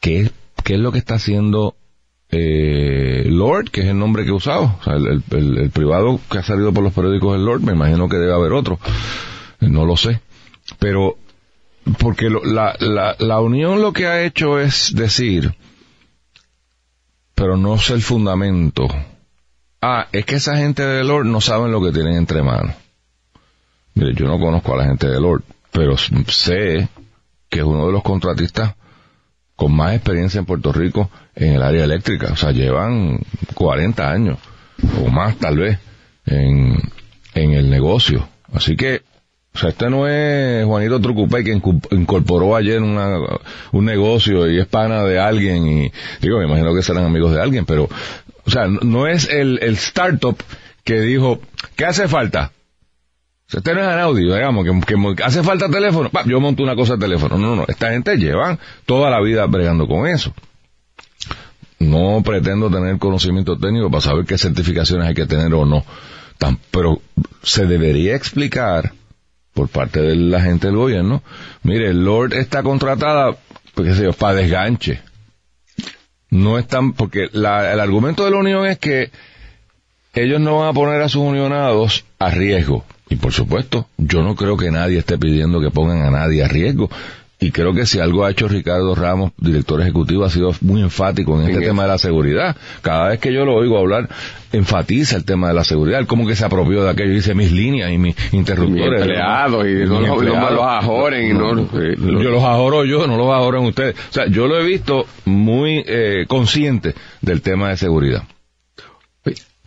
qué, 0.00 0.30
qué 0.62 0.74
es 0.74 0.80
lo 0.80 0.92
que 0.92 0.98
está 0.98 1.14
haciendo 1.14 1.74
eh, 2.30 3.26
Lord, 3.28 3.70
que 3.70 3.82
es 3.82 3.86
el 3.86 3.98
nombre 3.98 4.24
que 4.24 4.30
he 4.30 4.34
usado, 4.34 4.78
el, 4.86 5.70
privado 5.70 6.20
que 6.30 6.38
ha 6.38 6.42
salido 6.42 6.72
por 6.72 6.82
los 6.82 6.92
periódicos 6.92 7.36
es 7.36 7.42
Lord, 7.42 7.62
me 7.62 7.72
imagino 7.72 8.08
que 8.08 8.16
debe 8.16 8.34
haber 8.34 8.52
otro, 8.52 8.78
no 9.70 9.84
lo 9.84 9.96
sé, 9.96 10.20
pero 10.78 11.16
porque 11.98 12.30
la, 12.30 12.76
la, 12.80 13.16
la 13.18 13.40
unión 13.40 13.82
lo 13.82 13.92
que 13.92 14.06
ha 14.06 14.22
hecho 14.22 14.58
es 14.58 14.94
decir, 14.94 15.54
pero 17.34 17.56
no 17.56 17.78
sé 17.78 17.94
el 17.94 18.02
fundamento, 18.02 18.86
ah, 19.82 20.08
es 20.12 20.24
que 20.24 20.36
esa 20.36 20.56
gente 20.56 20.84
de 20.84 21.04
Lord 21.04 21.26
no 21.26 21.40
saben 21.40 21.72
lo 21.72 21.82
que 21.82 21.92
tienen 21.92 22.14
entre 22.14 22.42
manos. 22.42 22.74
Mire, 23.94 24.14
yo 24.14 24.26
no 24.26 24.38
conozco 24.38 24.74
a 24.74 24.78
la 24.78 24.86
gente 24.86 25.08
de 25.08 25.20
Lord, 25.20 25.44
pero 25.70 25.96
sé 25.96 26.88
que 27.48 27.60
es 27.60 27.64
uno 27.64 27.86
de 27.86 27.92
los 27.92 28.02
contratistas 28.02 28.74
con 29.56 29.74
más 29.74 29.94
experiencia 29.94 30.38
en 30.38 30.46
Puerto 30.46 30.72
Rico 30.72 31.10
en 31.34 31.54
el 31.54 31.62
área 31.62 31.84
eléctrica. 31.84 32.32
O 32.32 32.36
sea, 32.36 32.50
llevan 32.50 33.20
40 33.54 34.10
años 34.10 34.38
o 35.04 35.08
más 35.08 35.36
tal 35.36 35.58
vez 35.58 35.78
en, 36.26 36.76
en 37.34 37.52
el 37.52 37.70
negocio. 37.70 38.28
Así 38.52 38.76
que, 38.76 39.02
o 39.54 39.58
sea, 39.58 39.68
este 39.70 39.88
no 39.88 40.08
es 40.08 40.64
Juanito 40.66 41.00
Trucupay 41.00 41.44
que 41.44 41.52
incorporó 41.52 42.56
ayer 42.56 42.82
una, 42.82 43.18
un 43.70 43.84
negocio 43.84 44.50
y 44.50 44.58
es 44.58 44.66
pana 44.66 45.04
de 45.04 45.20
alguien 45.20 45.66
y 45.66 45.92
digo, 46.20 46.38
me 46.38 46.46
imagino 46.46 46.74
que 46.74 46.82
serán 46.82 47.04
amigos 47.04 47.32
de 47.32 47.40
alguien, 47.40 47.64
pero 47.64 47.88
o 48.46 48.50
sea, 48.50 48.66
no 48.66 49.06
es 49.06 49.28
el, 49.28 49.60
el 49.62 49.74
startup 49.74 50.36
que 50.82 51.00
dijo, 51.00 51.40
¿qué 51.76 51.84
hace 51.84 52.08
falta? 52.08 52.52
Este 53.52 53.74
no 53.74 53.80
es 53.80 53.86
audio, 53.86 54.34
digamos, 54.34 54.64
que, 54.64 55.22
hace 55.22 55.44
falta 55.44 55.68
teléfono. 55.68 56.10
yo 56.26 56.40
monto 56.40 56.62
una 56.62 56.74
cosa 56.74 56.94
de 56.94 57.00
teléfono. 57.00 57.38
No, 57.38 57.48
no, 57.48 57.56
no. 57.56 57.64
Esta 57.68 57.90
gente 57.90 58.16
lleva 58.16 58.58
toda 58.84 59.10
la 59.10 59.20
vida 59.20 59.46
bregando 59.46 59.86
con 59.86 60.08
eso. 60.08 60.34
No 61.78 62.22
pretendo 62.24 62.70
tener 62.70 62.98
conocimiento 62.98 63.56
técnico 63.56 63.90
para 63.90 64.00
saber 64.00 64.24
qué 64.24 64.38
certificaciones 64.38 65.06
hay 65.06 65.14
que 65.14 65.26
tener 65.26 65.54
o 65.54 65.64
no. 65.64 65.84
pero 66.72 67.00
se 67.42 67.66
debería 67.66 68.16
explicar 68.16 68.92
por 69.54 69.68
parte 69.68 70.00
de 70.00 70.16
la 70.16 70.40
gente 70.40 70.66
del 70.66 70.76
gobierno. 70.76 71.22
Mire, 71.62 71.94
Lord 71.94 72.34
está 72.34 72.62
contratada, 72.62 73.36
pues, 73.74 73.98
qué 73.98 74.12
para 74.12 74.34
desganche 74.34 75.00
no 76.34 76.58
están, 76.58 76.94
porque 76.94 77.28
el 77.32 77.46
argumento 77.46 78.24
de 78.24 78.32
la 78.32 78.38
Unión 78.38 78.66
es 78.66 78.78
que 78.78 79.10
ellos 80.14 80.40
no 80.40 80.58
van 80.58 80.68
a 80.68 80.72
poner 80.72 81.00
a 81.00 81.08
sus 81.08 81.22
unionados 81.22 82.04
a 82.18 82.30
riesgo. 82.30 82.84
Y 83.08 83.16
por 83.16 83.32
supuesto, 83.32 83.86
yo 83.98 84.22
no 84.22 84.34
creo 84.34 84.56
que 84.56 84.70
nadie 84.70 84.98
esté 84.98 85.16
pidiendo 85.16 85.60
que 85.60 85.70
pongan 85.70 86.02
a 86.02 86.10
nadie 86.10 86.42
a 86.42 86.48
riesgo. 86.48 86.90
Y 87.44 87.50
creo 87.50 87.74
que 87.74 87.84
si 87.84 87.98
algo 87.98 88.24
ha 88.24 88.30
hecho 88.30 88.48
Ricardo 88.48 88.94
Ramos, 88.94 89.32
director 89.36 89.78
ejecutivo, 89.82 90.24
ha 90.24 90.30
sido 90.30 90.52
muy 90.62 90.80
enfático 90.80 91.38
en 91.38 91.50
este 91.50 91.66
tema 91.66 91.82
de 91.82 91.90
la 91.90 91.98
seguridad. 91.98 92.56
Cada 92.80 93.10
vez 93.10 93.18
que 93.20 93.34
yo 93.34 93.44
lo 93.44 93.54
oigo 93.54 93.76
hablar, 93.76 94.08
enfatiza 94.50 95.16
el 95.16 95.26
tema 95.26 95.48
de 95.48 95.54
la 95.54 95.62
seguridad. 95.62 96.00
Él 96.00 96.06
como 96.06 96.26
que 96.26 96.36
se 96.36 96.46
apropió 96.46 96.82
de 96.82 96.88
aquello, 96.88 97.12
dice 97.12 97.34
mis 97.34 97.52
líneas 97.52 97.92
y 97.92 97.98
mis 97.98 98.16
interruptores. 98.32 99.02
empleados, 99.02 99.66
y 99.66 99.74
no, 99.84 100.00
los, 100.00 100.24
los 100.24 100.62
ajoren. 100.62 101.30
Y 101.30 101.34
no, 101.34 102.22
yo 102.22 102.30
los 102.30 102.42
ajoro 102.42 102.86
yo, 102.86 103.06
no 103.06 103.18
los 103.18 103.28
ajoren 103.28 103.64
ustedes. 103.64 103.94
O 103.94 104.12
sea, 104.14 104.26
yo 104.26 104.46
lo 104.46 104.58
he 104.58 104.64
visto 104.64 105.04
muy 105.26 105.84
eh, 105.86 106.24
consciente 106.26 106.94
del 107.20 107.42
tema 107.42 107.68
de 107.68 107.76
seguridad. 107.76 108.22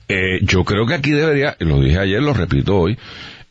Eh, 0.07 0.39
yo 0.41 0.63
creo 0.63 0.87
que 0.87 0.95
aquí 0.95 1.11
debería, 1.11 1.55
lo 1.59 1.79
dije 1.79 1.99
ayer, 1.99 2.23
lo 2.23 2.33
repito 2.33 2.75
hoy, 2.75 2.97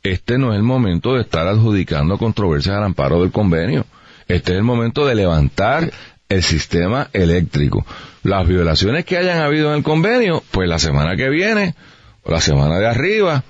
este 0.02 0.36
no 0.36 0.52
es 0.52 0.56
el 0.56 0.64
momento 0.64 1.14
de 1.14 1.20
estar 1.20 1.46
adjudicando 1.46 2.18
controversias 2.18 2.76
al 2.76 2.82
amparo 2.82 3.20
del 3.20 3.30
convenio. 3.30 3.84
Este 4.28 4.52
es 4.52 4.58
el 4.58 4.64
momento 4.64 5.06
de 5.06 5.14
levantar 5.14 5.92
el 6.28 6.42
sistema 6.42 7.08
eléctrico. 7.12 7.86
Las 8.22 8.46
violaciones 8.46 9.04
que 9.04 9.16
hayan 9.16 9.38
habido 9.38 9.70
en 9.70 9.78
el 9.78 9.82
convenio, 9.82 10.42
pues 10.50 10.68
la 10.68 10.78
semana 10.78 11.16
que 11.16 11.28
viene, 11.28 11.74
o 12.24 12.32
la 12.32 12.40
semana 12.40 12.78
de 12.78 12.88
arriba. 12.88 13.44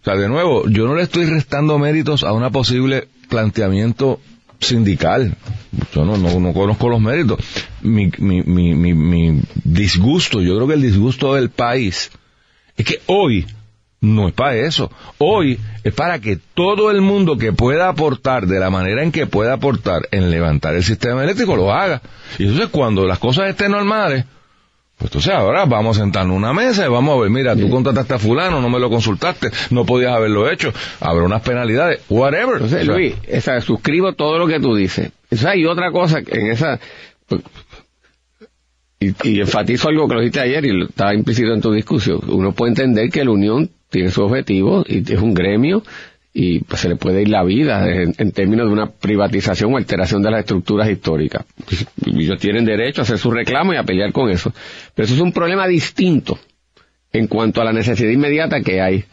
O 0.00 0.04
sea, 0.04 0.16
de 0.16 0.28
nuevo, 0.28 0.68
yo 0.68 0.86
no 0.86 0.94
le 0.94 1.02
estoy 1.02 1.26
restando 1.26 1.78
méritos 1.78 2.24
a 2.24 2.32
una 2.32 2.50
posible 2.50 3.08
planteamiento 3.28 4.20
sindical. 4.60 5.36
Yo 5.94 6.04
no, 6.04 6.16
no, 6.16 6.52
conozco 6.52 6.88
los 6.88 7.00
méritos. 7.00 7.38
Mi, 7.82 8.10
mi, 8.18 8.42
mi, 8.42 8.94
mi 8.94 9.40
disgusto, 9.64 10.40
yo 10.42 10.56
creo 10.56 10.68
que 10.68 10.74
el 10.74 10.82
disgusto 10.82 11.34
del 11.34 11.50
país 11.50 12.10
es 12.76 12.84
que 12.84 13.00
hoy 13.06 13.46
no 14.06 14.28
es 14.28 14.34
para 14.34 14.54
eso. 14.54 14.90
Hoy 15.18 15.58
es 15.82 15.92
para 15.92 16.20
que 16.20 16.38
todo 16.54 16.90
el 16.90 17.00
mundo 17.00 17.36
que 17.36 17.52
pueda 17.52 17.88
aportar 17.88 18.46
de 18.46 18.60
la 18.60 18.70
manera 18.70 19.02
en 19.02 19.12
que 19.12 19.26
pueda 19.26 19.54
aportar 19.54 20.08
en 20.12 20.30
levantar 20.30 20.74
el 20.74 20.84
sistema 20.84 21.24
eléctrico 21.24 21.56
lo 21.56 21.72
haga. 21.72 22.00
Y 22.38 22.44
entonces 22.44 22.68
cuando 22.70 23.04
las 23.04 23.18
cosas 23.18 23.48
estén 23.50 23.72
normales, 23.72 24.24
pues 24.96 25.10
entonces 25.10 25.34
ahora 25.34 25.64
vamos 25.66 25.98
a 25.98 26.00
sentarnos 26.02 26.36
en 26.36 26.38
una 26.38 26.52
mesa 26.52 26.86
y 26.86 26.88
vamos 26.88 27.18
a 27.18 27.20
ver, 27.20 27.30
mira, 27.30 27.56
tú 27.56 27.68
contrataste 27.68 28.14
a 28.14 28.18
fulano, 28.18 28.60
no 28.60 28.70
me 28.70 28.78
lo 28.78 28.88
consultaste, 28.88 29.50
no 29.70 29.84
podías 29.84 30.12
haberlo 30.12 30.50
hecho, 30.50 30.72
habrá 31.00 31.24
unas 31.24 31.42
penalidades, 31.42 32.00
whatever. 32.08 32.54
Entonces, 32.54 32.86
Luis, 32.86 33.14
esa, 33.26 33.60
suscribo 33.60 34.12
todo 34.12 34.38
lo 34.38 34.46
que 34.46 34.60
tú 34.60 34.74
dices. 34.74 35.10
Esa 35.30 35.50
hay 35.50 35.66
otra 35.66 35.90
cosa 35.90 36.20
en 36.26 36.50
esa... 36.50 36.78
Y, 38.98 39.14
y, 39.28 39.40
enfatizo 39.40 39.90
algo 39.90 40.08
que 40.08 40.14
lo 40.14 40.20
dijiste 40.20 40.40
ayer 40.40 40.64
y 40.64 40.84
estaba 40.84 41.14
implícito 41.14 41.52
en 41.52 41.60
tu 41.60 41.70
discusión. 41.70 42.18
Uno 42.28 42.52
puede 42.52 42.70
entender 42.70 43.10
que 43.10 43.22
la 43.22 43.30
unión 43.30 43.70
tiene 43.90 44.10
su 44.10 44.22
objetivo 44.22 44.84
y 44.86 44.98
es 45.12 45.20
un 45.20 45.34
gremio 45.34 45.82
y 46.32 46.60
pues, 46.60 46.82
se 46.82 46.88
le 46.90 46.96
puede 46.96 47.22
ir 47.22 47.30
la 47.30 47.42
vida 47.44 47.90
en, 47.90 48.32
términos 48.32 48.66
de 48.66 48.72
una 48.72 48.90
privatización 48.90 49.72
o 49.72 49.78
alteración 49.78 50.22
de 50.22 50.30
las 50.30 50.40
estructuras 50.40 50.90
históricas. 50.90 51.46
Ellos 52.04 52.38
tienen 52.38 52.66
derecho 52.66 53.00
a 53.00 53.04
hacer 53.04 53.16
su 53.16 53.30
reclamo 53.30 53.72
y 53.72 53.76
a 53.76 53.84
pelear 53.84 54.12
con 54.12 54.30
eso. 54.30 54.52
Pero 54.94 55.06
eso 55.06 55.14
es 55.14 55.20
un 55.20 55.32
problema 55.32 55.66
distinto 55.66 56.38
en 57.10 57.26
cuanto 57.26 57.62
a 57.62 57.64
la 57.64 57.72
necesidad 57.72 58.10
inmediata 58.10 58.60
que 58.60 58.82
hay. 58.82 59.04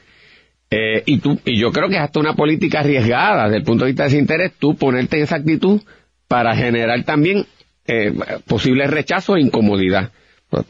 Eh, 0.69 1.03
y, 1.05 1.21
y 1.45 1.57
yo 1.57 1.71
creo 1.71 1.87
que 1.87 1.95
es 1.95 2.01
hasta 2.01 2.19
una 2.19 2.35
política 2.35 2.81
arriesgada 2.81 3.45
desde 3.45 3.57
el 3.57 3.63
punto 3.63 3.85
de 3.85 3.91
vista 3.91 4.03
de 4.03 4.09
ese 4.09 4.17
interés, 4.17 4.51
tú 4.59 4.75
ponerte 4.75 5.15
en 5.15 5.23
esa 5.23 5.37
actitud 5.37 5.81
para 6.27 6.55
generar 6.57 7.03
también 7.03 7.45
eh, 7.87 8.13
posibles 8.47 8.89
rechazos 8.89 9.37
e 9.37 9.41
incomodidad. 9.41 10.11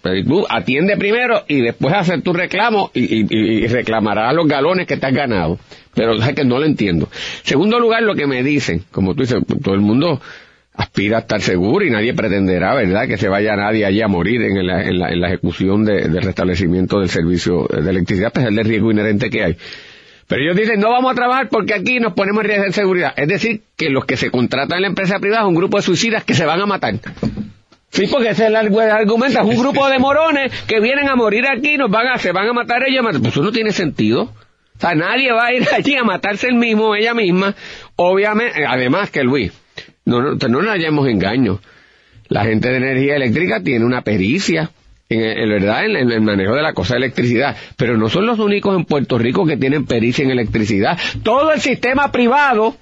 Pues, 0.01 0.25
tú 0.25 0.45
atiende 0.49 0.95
primero 0.95 1.43
y 1.47 1.61
después 1.61 1.93
hacer 1.93 2.21
tu 2.21 2.31
reclamo 2.31 2.89
y, 2.93 3.25
y, 3.29 3.67
reclamarás 3.67 4.33
los 4.33 4.47
galones 4.47 4.87
que 4.87 4.95
te 4.95 5.07
has 5.07 5.13
ganado. 5.13 5.59
Pero 5.93 6.15
es 6.15 6.33
que 6.33 6.45
no 6.45 6.57
lo 6.57 6.65
entiendo. 6.65 7.09
Segundo 7.43 7.79
lugar, 7.79 8.03
lo 8.03 8.15
que 8.15 8.25
me 8.25 8.43
dicen, 8.43 8.83
como 8.91 9.13
tú 9.13 9.23
dices, 9.23 9.39
todo 9.61 9.75
el 9.75 9.81
mundo 9.81 10.21
aspira 10.73 11.17
a 11.17 11.19
estar 11.21 11.41
seguro 11.41 11.85
y 11.85 11.91
nadie 11.91 12.13
pretenderá, 12.13 12.73
¿verdad?, 12.73 13.07
que 13.07 13.17
se 13.17 13.27
vaya 13.27 13.55
nadie 13.55 13.85
allí 13.85 14.01
a 14.01 14.07
morir 14.07 14.41
en 14.41 14.65
la, 14.65 14.83
en 14.83 15.19
la, 15.19 15.27
ejecución 15.27 15.83
de, 15.85 16.07
del 16.07 16.23
restablecimiento 16.23 16.99
del 16.99 17.09
servicio 17.09 17.67
de 17.69 17.89
electricidad, 17.89 18.31
pues 18.33 18.47
el 18.47 18.57
riesgo 18.63 18.91
inherente 18.91 19.29
que 19.29 19.43
hay. 19.43 19.57
Pero 20.27 20.41
ellos 20.41 20.55
dicen, 20.55 20.79
no 20.79 20.89
vamos 20.89 21.11
a 21.11 21.15
trabajar 21.15 21.49
porque 21.49 21.73
aquí 21.73 21.99
nos 21.99 22.13
ponemos 22.13 22.43
en 22.43 22.47
riesgo 22.47 22.65
de 22.65 22.71
seguridad. 22.71 23.13
Es 23.17 23.27
decir, 23.27 23.61
que 23.75 23.89
los 23.89 24.05
que 24.05 24.17
se 24.17 24.31
contratan 24.31 24.77
en 24.77 24.83
la 24.83 24.87
empresa 24.87 25.19
privada 25.19 25.43
es 25.43 25.49
un 25.49 25.55
grupo 25.55 25.77
de 25.77 25.83
suicidas 25.83 26.23
que 26.23 26.33
se 26.33 26.45
van 26.45 26.61
a 26.61 26.65
matar. 26.65 26.95
Sí, 27.93 28.07
porque 28.07 28.29
ese 28.29 28.45
es 28.45 28.49
el 28.49 28.55
argumento, 28.55 29.39
es 29.39 29.45
un 29.45 29.55
grupo 29.55 29.87
de 29.87 29.99
morones 29.99 30.51
que 30.65 30.79
vienen 30.79 31.07
a 31.09 31.15
morir 31.15 31.45
aquí, 31.45 31.77
nos 31.77 31.91
van 31.91 32.07
a, 32.07 32.17
se 32.17 32.31
van 32.31 32.49
a 32.49 32.53
matar 32.53 32.81
ellos, 32.87 33.05
pues 33.21 33.33
eso 33.33 33.43
no 33.43 33.51
tiene 33.51 33.71
sentido. 33.71 34.23
O 34.23 34.79
sea, 34.79 34.95
nadie 34.95 35.31
va 35.31 35.45
a 35.45 35.53
ir 35.53 35.67
allí 35.73 35.95
a 35.95 36.03
matarse 36.03 36.47
el 36.47 36.55
mismo, 36.55 36.95
ella 36.95 37.13
misma. 37.13 37.53
Obviamente, 37.95 38.65
además 38.65 39.11
que 39.11 39.23
Luis, 39.23 39.53
no, 40.05 40.21
no, 40.21 40.31
no 40.33 40.61
nos 40.63 40.71
hallemos 40.71 41.07
engaño. 41.07 41.59
La 42.29 42.45
gente 42.45 42.69
de 42.69 42.77
energía 42.77 43.15
eléctrica 43.15 43.61
tiene 43.61 43.85
una 43.85 44.01
pericia, 44.01 44.71
en, 45.07 45.49
verdad, 45.49 45.85
en, 45.85 46.11
el 46.11 46.21
manejo 46.21 46.55
de 46.55 46.63
la 46.63 46.73
cosa 46.73 46.95
de 46.95 47.05
electricidad. 47.05 47.55
Pero 47.77 47.95
no 47.95 48.09
son 48.09 48.25
los 48.25 48.39
únicos 48.39 48.75
en 48.75 48.85
Puerto 48.85 49.19
Rico 49.19 49.45
que 49.45 49.57
tienen 49.57 49.85
pericia 49.85 50.25
en 50.25 50.31
electricidad. 50.31 50.97
Todo 51.21 51.53
el 51.53 51.61
sistema 51.61 52.11
privado 52.11 52.75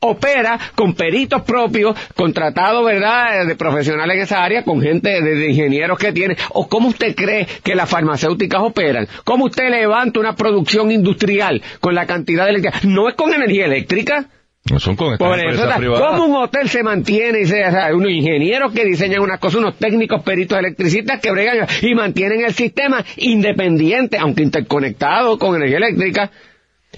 opera 0.00 0.58
con 0.74 0.94
peritos 0.94 1.42
propios, 1.42 1.96
contratados, 2.14 2.84
¿verdad?, 2.84 3.46
de 3.46 3.56
profesionales 3.56 4.16
en 4.16 4.22
esa 4.22 4.44
área, 4.44 4.62
con 4.62 4.80
gente 4.80 5.20
de, 5.20 5.48
ingenieros 5.48 5.98
que 5.98 6.12
tiene. 6.12 6.36
¿O 6.50 6.68
cómo 6.68 6.88
usted 6.88 7.14
cree 7.14 7.46
que 7.62 7.74
las 7.74 7.88
farmacéuticas 7.88 8.60
operan? 8.62 9.08
¿Cómo 9.24 9.46
usted 9.46 9.70
levanta 9.70 10.20
una 10.20 10.34
producción 10.34 10.90
industrial 10.90 11.62
con 11.80 11.94
la 11.94 12.06
cantidad 12.06 12.44
de 12.44 12.50
electricidad? 12.50 12.82
No 12.88 13.08
es 13.08 13.14
con 13.14 13.32
energía 13.32 13.66
eléctrica. 13.66 14.26
No 14.70 14.78
son 14.78 14.96
con 14.96 15.16
Por 15.16 15.38
eso, 15.38 15.66
¿cómo 15.96 16.26
un 16.26 16.36
hotel 16.36 16.68
se 16.68 16.82
mantiene? 16.82 17.40
Y 17.40 17.46
se, 17.46 17.62
unos 17.94 18.10
ingenieros 18.10 18.72
que 18.72 18.84
diseñan 18.84 19.22
unas 19.22 19.38
cosas, 19.38 19.60
unos 19.60 19.76
técnicos 19.78 20.22
peritos 20.22 20.58
electricistas 20.58 21.20
que 21.20 21.30
bregan 21.30 21.66
y 21.80 21.94
mantienen 21.94 22.44
el 22.44 22.52
sistema 22.52 23.02
independiente, 23.16 24.18
aunque 24.18 24.42
interconectado 24.42 25.38
con 25.38 25.56
energía 25.56 25.78
eléctrica. 25.78 26.30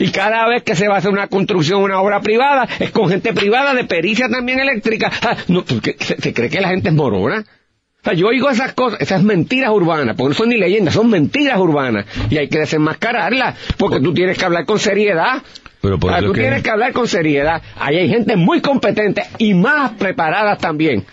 Y 0.01 0.13
cada 0.13 0.49
vez 0.49 0.63
que 0.63 0.75
se 0.75 0.89
va 0.89 0.95
a 0.95 0.99
hacer 0.99 1.11
una 1.11 1.27
construcción, 1.27 1.83
una 1.83 2.01
obra 2.01 2.23
privada, 2.23 2.67
es 2.79 2.91
con 2.91 3.11
gente 3.11 3.35
privada 3.35 3.75
de 3.75 3.85
pericia 3.85 4.31
también 4.31 4.59
eléctrica. 4.59 5.13
Ah, 5.23 5.37
no, 5.49 5.63
se, 5.67 6.33
cree 6.33 6.49
que 6.49 6.61
la 6.63 6.71
gente 6.71 6.89
es 6.89 6.95
morona? 6.95 7.41
O 7.41 8.05
sea, 8.05 8.15
yo 8.15 8.29
oigo 8.29 8.49
esas 8.49 8.73
cosas, 8.73 8.99
esas 9.03 9.23
mentiras 9.23 9.71
urbanas, 9.71 10.17
porque 10.17 10.31
no 10.31 10.35
son 10.35 10.49
ni 10.49 10.57
leyendas, 10.57 10.95
son 10.95 11.11
mentiras 11.11 11.59
urbanas. 11.59 12.07
Y 12.31 12.39
hay 12.39 12.49
que 12.49 12.61
desenmascararlas, 12.61 13.59
porque 13.77 14.01
tú 14.01 14.15
tienes 14.15 14.39
que 14.39 14.45
hablar 14.47 14.65
con 14.65 14.79
seriedad. 14.79 15.43
Pero 15.83 15.99
por 15.99 16.19
tú 16.21 16.33
tienes 16.33 16.63
que 16.63 16.71
hablar 16.71 16.95
con 16.95 17.07
seriedad. 17.07 17.61
Ahí 17.77 17.99
hay 17.99 18.09
gente 18.09 18.37
muy 18.37 18.63
competente 18.63 19.25
y 19.37 19.53
más 19.53 19.93
preparada 19.93 20.57
también, 20.57 21.05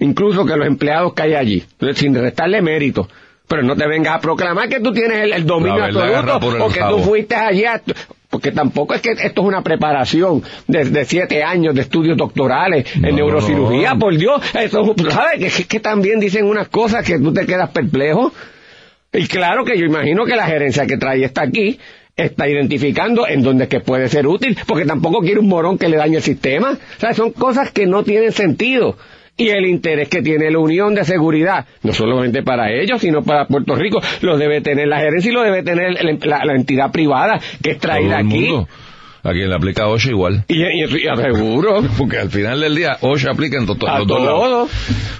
incluso 0.00 0.44
que 0.44 0.56
los 0.56 0.66
empleados 0.66 1.14
que 1.14 1.22
hay 1.22 1.34
allí, 1.34 1.64
sin 1.94 2.12
restarle 2.12 2.60
mérito 2.60 3.08
pero 3.52 3.64
no 3.64 3.76
te 3.76 3.86
vengas 3.86 4.14
a 4.14 4.18
proclamar 4.18 4.66
que 4.66 4.80
tú 4.80 4.94
tienes 4.94 5.30
el, 5.30 5.44
dominio 5.44 5.84
absoluto 5.84 6.64
o 6.64 6.70
que 6.70 6.80
tú 6.80 7.00
fuiste 7.00 7.34
allá 7.34 7.82
porque 8.32 8.50
tampoco 8.50 8.94
es 8.94 9.02
que 9.02 9.10
esto 9.10 9.42
es 9.42 9.46
una 9.46 9.60
preparación 9.60 10.42
de, 10.66 11.04
siete 11.04 11.42
años 11.42 11.74
de 11.74 11.82
estudios 11.82 12.16
doctorales 12.16 12.86
en 12.96 13.14
neurocirugía, 13.14 13.94
por 13.96 14.16
Dios, 14.16 14.40
eso, 14.58 14.94
¿sabes? 15.10 15.54
Que, 15.54 15.64
que 15.64 15.80
también 15.80 16.18
dicen 16.18 16.46
unas 16.46 16.68
cosas 16.68 17.04
que 17.04 17.18
tú 17.18 17.30
te 17.34 17.44
quedas 17.44 17.68
perplejo. 17.68 18.32
Y 19.12 19.26
claro 19.26 19.66
que 19.66 19.78
yo 19.78 19.84
imagino 19.84 20.24
que 20.24 20.34
la 20.34 20.46
gerencia 20.46 20.86
que 20.86 20.96
trae 20.96 21.22
está 21.22 21.42
aquí, 21.42 21.78
está 22.16 22.48
identificando 22.48 23.28
en 23.28 23.42
dónde 23.42 23.64
es 23.64 23.68
que 23.68 23.80
puede 23.80 24.08
ser 24.08 24.26
útil, 24.26 24.56
porque 24.66 24.86
tampoco 24.86 25.20
quiere 25.20 25.38
un 25.38 25.48
morón 25.48 25.76
que 25.76 25.90
le 25.90 25.98
dañe 25.98 26.16
el 26.16 26.22
sistema. 26.22 26.70
O 26.70 27.00
sea, 27.00 27.12
son 27.12 27.32
cosas 27.32 27.70
que 27.70 27.86
no 27.86 28.02
tienen 28.02 28.32
sentido 28.32 28.96
y 29.36 29.48
el 29.48 29.66
interés 29.66 30.08
que 30.08 30.22
tiene 30.22 30.50
la 30.50 30.58
Unión 30.58 30.94
de 30.94 31.04
Seguridad, 31.04 31.66
no 31.82 31.92
solamente 31.92 32.42
para 32.42 32.70
ellos, 32.70 33.00
sino 33.00 33.22
para 33.22 33.46
Puerto 33.46 33.74
Rico, 33.74 34.00
lo 34.20 34.36
debe 34.36 34.60
tener 34.60 34.88
la 34.88 34.98
gerencia 34.98 35.30
y 35.30 35.34
lo 35.34 35.42
debe 35.42 35.62
tener 35.62 35.98
la, 36.24 36.54
entidad 36.54 36.92
privada 36.92 37.40
que 37.62 37.72
es 37.72 37.78
traída 37.78 38.18
aquí. 38.18 38.48
A 39.24 39.30
quien 39.32 39.48
le 39.48 39.54
aplica 39.54 39.86
OSHA 39.86 40.10
igual. 40.10 40.44
Y, 40.48 40.64
y, 40.64 40.86
seguro. 40.88 41.82
Porque 41.98 42.18
al 42.18 42.30
final 42.30 42.60
del 42.60 42.74
día 42.74 42.98
OSHA 43.00 43.30
aplica 43.30 43.56
en 43.56 43.66
todo. 43.66 43.88
A 43.88 44.04
todo. 44.04 44.68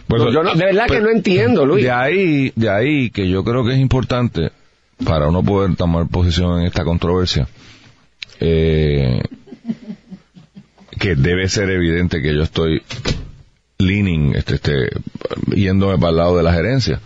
Pues, 0.08 0.22
yo 0.32 0.42
de 0.42 0.64
verdad 0.64 0.86
que 0.86 0.94
pues, 0.94 1.02
no 1.02 1.10
entiendo, 1.10 1.64
Luis. 1.64 1.84
De 1.84 1.90
ahí, 1.90 2.52
de 2.56 2.68
ahí 2.68 3.10
que 3.10 3.28
yo 3.28 3.44
creo 3.44 3.64
que 3.64 3.74
es 3.74 3.78
importante 3.78 4.50
para 5.04 5.28
uno 5.28 5.42
poder 5.42 5.76
tomar 5.76 6.08
posición 6.08 6.60
en 6.60 6.66
esta 6.66 6.84
controversia. 6.84 7.46
Eh, 8.40 9.20
que 10.98 11.14
debe 11.14 11.48
ser 11.48 11.70
evidente 11.70 12.20
que 12.20 12.34
yo 12.34 12.42
estoy 12.42 12.82
leaning, 13.86 14.34
este, 14.34 14.54
este, 14.54 14.90
yéndome 15.54 15.98
para 15.98 16.10
el 16.10 16.16
lado 16.16 16.36
de 16.36 16.42
la 16.42 16.52
gerencia. 16.52 17.00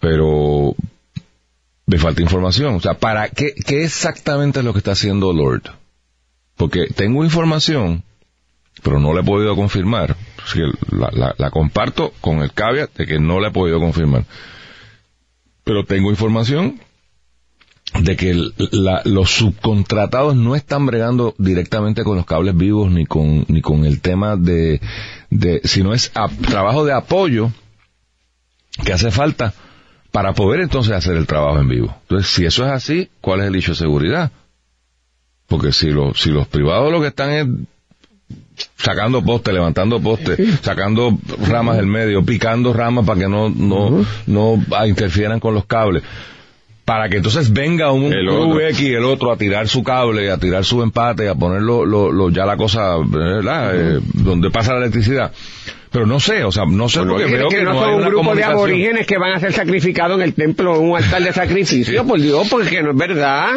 Pero 0.00 0.74
me 1.86 1.98
falta 1.98 2.22
información. 2.22 2.74
O 2.74 2.80
sea, 2.80 2.94
¿para 2.94 3.28
qué, 3.28 3.54
qué 3.54 3.84
exactamente 3.84 4.60
es 4.60 4.64
lo 4.64 4.72
que 4.72 4.78
está 4.78 4.92
haciendo 4.92 5.32
Lord? 5.32 5.62
Porque 6.56 6.86
tengo 6.94 7.24
información, 7.24 8.02
pero 8.82 8.98
no 8.98 9.12
la 9.12 9.20
he 9.20 9.24
podido 9.24 9.54
confirmar. 9.56 10.16
la, 10.90 11.34
la, 11.36 11.50
comparto 11.50 12.12
con 12.20 12.40
el 12.40 12.52
caveat 12.52 12.94
de 12.96 13.06
que 13.06 13.18
no 13.18 13.40
la 13.40 13.48
he 13.48 13.52
podido 13.52 13.78
confirmar. 13.78 14.24
Pero 15.64 15.84
tengo 15.84 16.10
información 16.10 16.80
de 18.00 18.16
que 18.16 18.34
los 19.04 19.30
subcontratados 19.30 20.36
no 20.36 20.56
están 20.56 20.86
bregando 20.86 21.34
directamente 21.38 22.04
con 22.04 22.16
los 22.16 22.26
cables 22.26 22.56
vivos 22.56 22.90
ni 22.90 23.06
con 23.06 23.44
ni 23.48 23.62
con 23.62 23.84
el 23.84 24.00
tema 24.00 24.36
de 24.36 24.80
de 25.30 25.60
sino 25.64 25.92
es 25.92 26.10
a- 26.14 26.28
trabajo 26.28 26.84
de 26.84 26.92
apoyo 26.92 27.50
que 28.84 28.92
hace 28.92 29.10
falta 29.10 29.54
para 30.12 30.32
poder 30.32 30.60
entonces 30.60 30.92
hacer 30.94 31.16
el 31.16 31.26
trabajo 31.26 31.58
en 31.58 31.68
vivo. 31.68 31.94
Entonces, 32.02 32.30
si 32.30 32.44
eso 32.46 32.64
es 32.64 32.70
así, 32.72 33.10
¿cuál 33.20 33.40
es 33.40 33.46
el 33.48 33.56
hecho 33.56 33.72
de 33.72 33.78
seguridad? 33.78 34.30
Porque 35.46 35.72
si, 35.72 35.90
lo, 35.90 36.14
si 36.14 36.30
los 36.30 36.46
privados 36.48 36.90
lo 36.90 37.00
que 37.00 37.08
están 37.08 37.30
es 37.30 37.46
sacando 38.76 39.22
postes, 39.22 39.52
levantando 39.54 40.00
postes, 40.00 40.38
sacando 40.62 41.18
ramas 41.46 41.76
del 41.76 41.86
medio, 41.86 42.24
picando 42.24 42.72
ramas 42.72 43.04
para 43.04 43.20
que 43.20 43.28
no, 43.28 43.48
no, 43.50 44.04
no 44.26 44.64
ah, 44.74 44.86
interfieran 44.86 45.40
con 45.40 45.54
los 45.54 45.66
cables. 45.66 46.02
Para 46.86 47.08
que 47.08 47.16
entonces 47.18 47.52
venga 47.52 47.90
un 47.92 48.04
El 48.12 48.26
crew 48.26 48.50
otro. 48.52 48.60
X 48.60 48.80
y 48.80 48.94
el 48.94 49.04
otro 49.04 49.32
a 49.32 49.36
tirar 49.36 49.66
su 49.68 49.82
cable, 49.82 50.30
a 50.30 50.38
tirar 50.38 50.64
su 50.64 50.82
empate, 50.82 51.28
a 51.28 51.34
poner 51.34 51.60
lo, 51.60 51.84
lo- 51.84 52.30
ya 52.30 52.46
la 52.46 52.56
cosa, 52.56 52.94
¿verdad? 53.04 53.72
Eh, 53.74 54.00
donde 54.14 54.50
pasa 54.50 54.72
la 54.72 54.78
electricidad. 54.78 55.32
Pero 55.90 56.06
no 56.06 56.20
sé, 56.20 56.44
o 56.44 56.52
sea, 56.52 56.64
no 56.64 56.88
sé 56.88 57.00
porque 57.00 57.24
que 57.26 57.48
que 57.48 57.62
no, 57.62 57.72
no, 57.72 57.80
son 57.80 57.94
un 57.94 58.04
grupo 58.06 58.34
de 58.36 58.44
aborígenes 58.44 59.06
que 59.06 59.18
van 59.18 59.32
a 59.34 59.40
ser 59.40 59.52
sacrificados 59.52 60.16
en 60.18 60.22
el 60.22 60.34
templo, 60.34 60.76
en 60.76 60.90
un 60.90 60.96
altar 60.96 61.22
de 61.24 61.32
sacrificio, 61.42 62.06
por 62.06 62.20
Dios, 62.20 62.46
porque 62.48 62.80
no 62.82 62.92
es 62.92 62.96
verdad. 62.96 63.48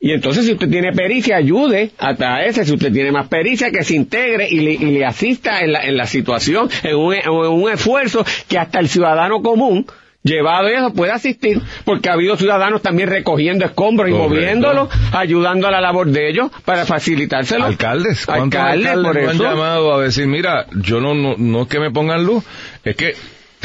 Y 0.00 0.12
entonces 0.12 0.46
si 0.46 0.52
usted 0.52 0.68
tiene 0.70 0.92
pericia, 0.92 1.36
ayude 1.36 1.90
hasta 1.98 2.42
ese, 2.44 2.64
si 2.64 2.72
usted 2.72 2.90
tiene 2.92 3.12
más 3.12 3.28
pericia, 3.28 3.70
que 3.70 3.82
se 3.84 3.96
integre 3.96 4.48
y 4.48 4.60
le, 4.60 4.72
y 4.72 4.90
le 4.92 5.04
asista 5.04 5.60
en 5.60 5.72
la, 5.72 5.84
en 5.84 5.96
la 5.96 6.06
situación, 6.06 6.68
en 6.84 6.96
un, 6.96 7.14
en 7.14 7.28
un 7.30 7.70
esfuerzo 7.70 8.24
que 8.48 8.58
hasta 8.58 8.78
el 8.78 8.88
ciudadano 8.88 9.42
común, 9.42 9.86
llevado 10.26 10.68
eso, 10.68 10.92
puede 10.92 11.12
asistir, 11.12 11.60
porque 11.84 12.10
ha 12.10 12.12
habido 12.14 12.36
ciudadanos 12.36 12.82
también 12.82 13.08
recogiendo 13.08 13.64
escombros 13.64 14.08
y 14.08 14.12
Correcto. 14.12 14.34
moviéndolos, 14.34 14.88
ayudando 15.12 15.68
a 15.68 15.70
la 15.70 15.80
labor 15.80 16.08
de 16.08 16.28
ellos 16.28 16.50
para 16.64 16.84
facilitárselo. 16.84 17.64
Alcaldes, 17.64 18.26
¿cuántos 18.26 18.60
Alcaldes, 18.60 18.86
alcaldes, 18.88 19.12
por 19.12 19.22
no 19.22 19.28
han 19.30 19.34
eso. 19.36 19.44
llamado 19.44 19.94
a 19.94 20.02
decir, 20.02 20.26
mira, 20.26 20.66
yo 20.82 21.00
no, 21.00 21.14
no, 21.14 21.34
no 21.38 21.62
es 21.62 21.68
que 21.68 21.80
me 21.80 21.90
pongan 21.90 22.24
luz, 22.24 22.44
es 22.84 22.96
que 22.96 23.14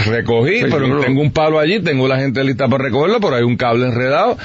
recogí, 0.06 0.60
Sí, 0.60 0.65
pero 0.72 0.88
no. 0.88 1.00
tengo 1.00 1.22
un 1.22 1.32
palo 1.32 1.60
allí, 1.60 1.80
tengo 1.82 2.08
la 2.08 2.18
gente 2.18 2.44
lista 2.44 2.68
para 2.68 2.86
recogerlo, 2.86 3.20
pero 3.20 3.36
hay 3.36 3.44
un 3.44 3.58
cable 3.58 3.88
enredado, 3.88 4.38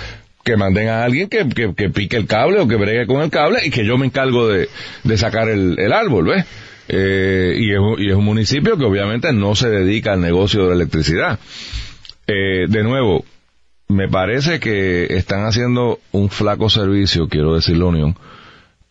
que 0.44 0.56
manden 0.56 0.88
a 0.88 1.02
alguien 1.04 1.28
que, 1.28 1.48
que, 1.48 1.74
que 1.74 1.90
pique 1.90 2.16
el 2.16 2.26
cable 2.26 2.60
o 2.60 2.68
que 2.68 2.76
bregue 2.76 3.06
con 3.06 3.20
el 3.20 3.30
cable 3.30 3.60
y 3.64 3.70
que 3.70 3.84
yo 3.84 3.98
me 3.98 4.06
encargo 4.06 4.48
de, 4.48 4.68
de 5.02 5.16
sacar 5.18 5.48
el, 5.48 5.78
el 5.78 5.92
árbol, 5.92 6.26
¿ves? 6.26 6.44
Eh, 6.88 7.54
y, 7.58 7.72
es, 7.72 7.80
y 7.98 8.10
es 8.10 8.14
un 8.14 8.24
municipio 8.24 8.78
que 8.78 8.84
obviamente 8.84 9.32
no 9.32 9.56
se 9.56 9.68
dedica 9.68 10.12
al 10.12 10.20
negocio 10.20 10.62
de 10.62 10.68
la 10.68 10.74
electricidad. 10.76 11.40
Eh, 12.26 12.66
de 12.68 12.82
nuevo, 12.82 13.24
me 13.88 14.08
parece 14.08 14.58
que 14.60 15.04
están 15.16 15.44
haciendo 15.44 16.00
un 16.12 16.28
flaco 16.30 16.68
servicio, 16.70 17.28
quiero 17.28 17.54
decirlo, 17.54 17.88
Unión, 17.88 18.16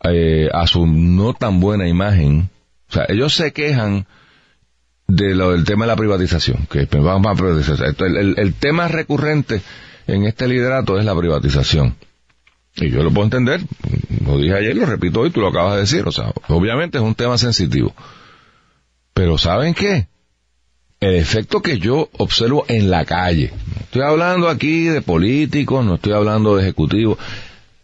eh, 0.03 0.49
a 0.53 0.67
su 0.67 0.85
no 0.87 1.33
tan 1.33 1.59
buena 1.59 1.87
imagen. 1.87 2.49
O 2.89 2.93
sea, 2.93 3.05
ellos 3.09 3.33
se 3.33 3.51
quejan 3.51 4.05
del 5.07 5.63
tema 5.65 5.85
de 5.85 5.89
la 5.91 5.95
privatización, 5.95 6.65
que 6.69 6.87
pues, 6.87 7.03
vamos 7.03 7.31
a 7.31 7.35
privatizar. 7.35 7.93
El, 7.99 8.17
el- 8.17 8.35
el 8.39 8.53
tema 8.53 8.87
recurrente 8.87 9.61
en 10.07 10.23
este 10.25 10.47
liderato 10.47 10.97
es 10.97 11.05
la 11.05 11.15
privatización. 11.15 11.95
Y 12.77 12.89
yo 12.89 13.03
lo 13.03 13.11
puedo 13.11 13.25
entender, 13.25 13.61
lo 14.25 14.37
dije 14.37 14.53
ayer, 14.53 14.75
lo 14.75 14.85
repito 14.85 15.21
hoy, 15.21 15.29
tú 15.31 15.39
lo 15.41 15.47
acabas 15.47 15.75
de 15.75 15.79
decir, 15.81 16.03
o 16.07 16.11
sea, 16.11 16.33
obviamente 16.49 16.97
es 16.97 17.03
un 17.03 17.15
tema 17.15 17.37
sensitivo. 17.37 17.93
Pero 19.13 19.37
¿saben 19.37 19.73
qué? 19.73 20.07
El 20.99 21.15
efecto 21.15 21.61
que 21.61 21.77
yo 21.77 22.09
observo 22.17 22.65
en 22.67 22.89
la 22.89 23.05
calle, 23.05 23.51
estoy 23.81 24.01
hablando 24.01 24.49
aquí 24.49 24.85
de 24.85 25.01
políticos, 25.01 25.85
no 25.85 25.95
estoy 25.95 26.13
hablando 26.13 26.55
de 26.55 26.63
ejecutivos, 26.63 27.17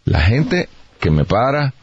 la 0.04 0.20
gente 0.20 0.68
que 0.98 1.10
me 1.10 1.24
para, 1.24 1.74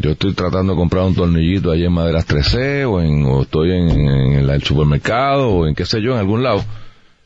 yo 0.00 0.10
estoy 0.10 0.34
tratando 0.34 0.72
de 0.72 0.78
comprar 0.78 1.04
un 1.04 1.14
tornillito 1.14 1.70
allí 1.70 1.84
en 1.84 1.92
Maderas 1.92 2.26
13 2.26 2.84
o, 2.84 3.00
en, 3.00 3.24
o 3.24 3.42
estoy 3.42 3.72
en, 3.72 4.50
el 4.50 4.62
supermercado 4.62 5.48
o 5.48 5.66
en 5.66 5.74
qué 5.74 5.86
sé 5.86 6.02
yo, 6.02 6.12
en 6.12 6.18
algún 6.18 6.42
lado. 6.42 6.64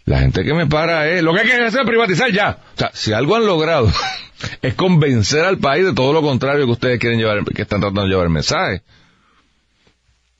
La 0.05 0.19
gente 0.19 0.45
que 0.45 0.55
me 0.55 0.67
para 0.67 1.09
es, 1.09 1.23
lo 1.23 1.33
que 1.33 1.41
hay 1.41 1.47
que 1.47 1.55
hacer 1.55 1.81
es 1.81 1.87
privatizar 1.87 2.31
ya. 2.31 2.59
O 2.75 2.79
sea, 2.79 2.91
si 2.93 3.13
algo 3.13 3.37
han 3.37 3.47
logrado 3.47 3.89
es 4.63 4.75
convencer 4.75 5.45
al 5.45 5.59
país 5.59 5.85
de 5.85 5.93
todo 5.93 6.13
lo 6.13 6.23
contrario 6.23 6.67
que 6.67 6.73
ustedes 6.73 6.99
quieren 6.99 7.19
llevar, 7.19 7.45
que 7.45 7.63
están 7.63 7.81
tratando 7.81 8.03
de 8.03 8.09
llevar 8.09 8.27
el 8.27 8.33
mensaje. 8.33 8.83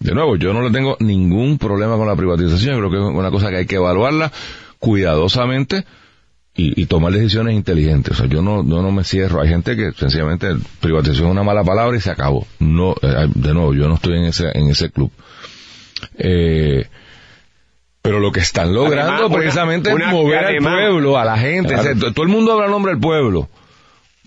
De 0.03 0.15
nuevo, 0.15 0.37
yo 0.37 0.53
no 0.53 0.63
le 0.63 0.71
tengo 0.71 0.97
ningún 1.01 1.59
problema 1.59 1.97
con 1.97 2.07
la 2.09 2.17
privatización, 2.17 2.75
yo 2.75 2.79
creo 2.81 2.91
que 2.91 2.97
es 3.09 3.15
una 3.19 3.31
cosa 3.31 3.51
que 3.51 3.57
hay 3.57 3.67
que 3.67 3.77
evaluarla 3.77 4.33
cuidadosamente 4.79 5.85
y, 6.55 6.81
y 6.83 6.87
tomar 6.87 7.13
decisiones 7.13 7.55
inteligentes. 7.55 8.13
O 8.15 8.17
sea, 8.17 8.27
yo 8.27 8.43
no, 8.43 8.63
no, 8.63 8.83
no 8.83 8.91
me 8.91 9.05
cierro. 9.05 9.41
Hay 9.41 9.49
gente 9.49 9.77
que 9.77 9.93
sencillamente 9.93 10.49
privatización 10.81 11.27
es 11.27 11.33
una 11.33 11.45
mala 11.45 11.65
palabra 11.65 11.97
y 11.97 12.01
se 12.01 12.11
acabó. 12.11 12.47
No, 12.59 12.95
eh, 13.01 13.29
de 13.35 13.55
nuevo, 13.55 13.75
yo 13.75 13.89
no 13.89 13.95
estoy 13.95 14.19
en 14.19 14.25
ese, 14.25 14.51
en 14.53 14.69
ese 14.69 14.91
club. 14.91 15.11
Eh, 16.19 16.87
pero 18.03 18.19
lo 18.19 18.33
que 18.33 18.41
están 18.41 18.75
logrando 18.75 19.13
Además, 19.27 19.37
precisamente 19.39 19.95
una- 19.95 20.07
es 20.09 20.13
mover 20.13 20.39
al 20.39 20.45
además- 20.47 20.75
pueblo, 20.75 21.17
a 21.19 21.25
la 21.25 21.39
gente. 21.39 21.69
Claro. 21.75 21.81
O 21.81 21.85
sea, 22.01 22.13
todo 22.13 22.25
el 22.25 22.29
mundo 22.33 22.53
habla 22.53 22.65
en 22.67 22.71
nombre 22.73 22.93
del 22.93 23.01
pueblo. 23.01 23.49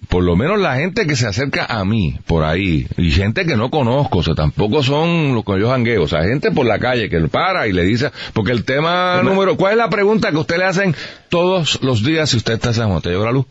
Por 0.10 0.23
lo 0.23 0.36
menos 0.36 0.60
la 0.60 0.75
gente 0.75 1.08
que 1.08 1.15
se 1.15 1.25
acerca 1.27 1.65
a 1.65 1.84
mí, 1.84 2.15
por 2.27 2.43
ahí, 2.43 2.86
y 2.97 3.10
gente 3.12 3.45
que 3.45 3.55
no 3.55 3.71
conozco, 3.71 4.19
o 4.19 4.23
sea, 4.23 4.36
tampoco 4.36 4.84
son 4.84 5.34
los 5.34 5.43
que 5.43 5.60
yo 5.60 5.69
jangueo, 5.69 6.03
o 6.03 6.08
sea, 6.08 6.23
gente 6.23 6.51
por 6.51 6.65
la 6.65 6.77
calle 6.79 7.10
que 7.10 7.19
para 7.21 7.67
y 7.67 7.73
le 7.73 7.84
dice, 7.84 8.12
porque 8.34 8.51
el 8.51 8.65
tema 8.65 9.21
número, 9.23 9.58
¿cuál 9.58 9.71
es 9.73 9.77
la 9.79 9.89
pregunta 9.89 10.29
que 10.31 10.38
usted 10.38 10.58
le 10.58 10.65
hacen 10.65 10.95
todos 11.29 11.81
los 11.81 12.03
días 12.03 12.29
si 12.29 12.38
usted 12.38 12.53
está 12.53 12.67
en 12.69 12.73
San 12.75 12.89
Juan? 12.89 13.01
¿Te 13.01 13.10
la 13.12 13.31
luz? 13.31 13.45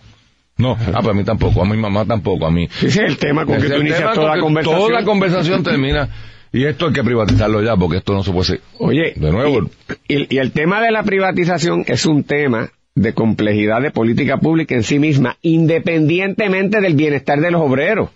No, 0.57 0.72
ah, 0.78 1.00
pues 1.02 1.09
a 1.09 1.12
mí 1.14 1.24
tampoco, 1.24 1.62
a 1.62 1.64
mi 1.64 1.76
mamá 1.76 2.04
tampoco, 2.04 2.46
a 2.46 2.50
mí. 2.52 2.68
Ese 2.78 2.87
es 2.87 2.96
el 2.98 3.16
tema 3.18 3.44
con 3.44 3.57
Ese 3.57 3.66
que 3.66 3.74
tú 3.74 3.80
inicias 3.80 4.14
toda 4.14 4.37
la 4.37 4.40
conversación. 4.40 4.80
Toda 4.88 5.00
la 5.00 5.04
conversación 5.04 5.62
termina, 5.64 6.09
y 6.52 6.64
esto 6.66 6.87
hay 6.87 6.92
que 6.92 7.02
privatizarlo 7.02 7.62
ya, 7.62 7.76
porque 7.76 7.96
esto 7.96 8.12
no 8.14 8.22
se 8.22 8.30
puede 8.30 8.44
ser. 8.44 8.61
Oye, 8.78 9.12
De 9.16 9.33
nuevo. 9.33 9.68
Y, 10.07 10.14
y- 10.22 10.26
y 10.30 10.38
el 10.38 10.52
tema 10.52 10.80
de 10.80 10.92
la 10.92 11.02
privatización 11.02 11.85
es 11.88 12.07
un 12.07 12.22
tema 12.22 12.70
de 12.94 13.12
complejidad 13.12 13.83
de 13.83 13.90
política 13.90 14.38
pública 14.38 14.74
en 14.74 14.85
sí 14.85 14.98
misma, 14.98 15.37
independientemente 15.42 16.80
del 16.80 16.94
bienestar 16.94 17.40
de 17.40 17.50
los 17.50 17.61
obreros. 17.61 18.11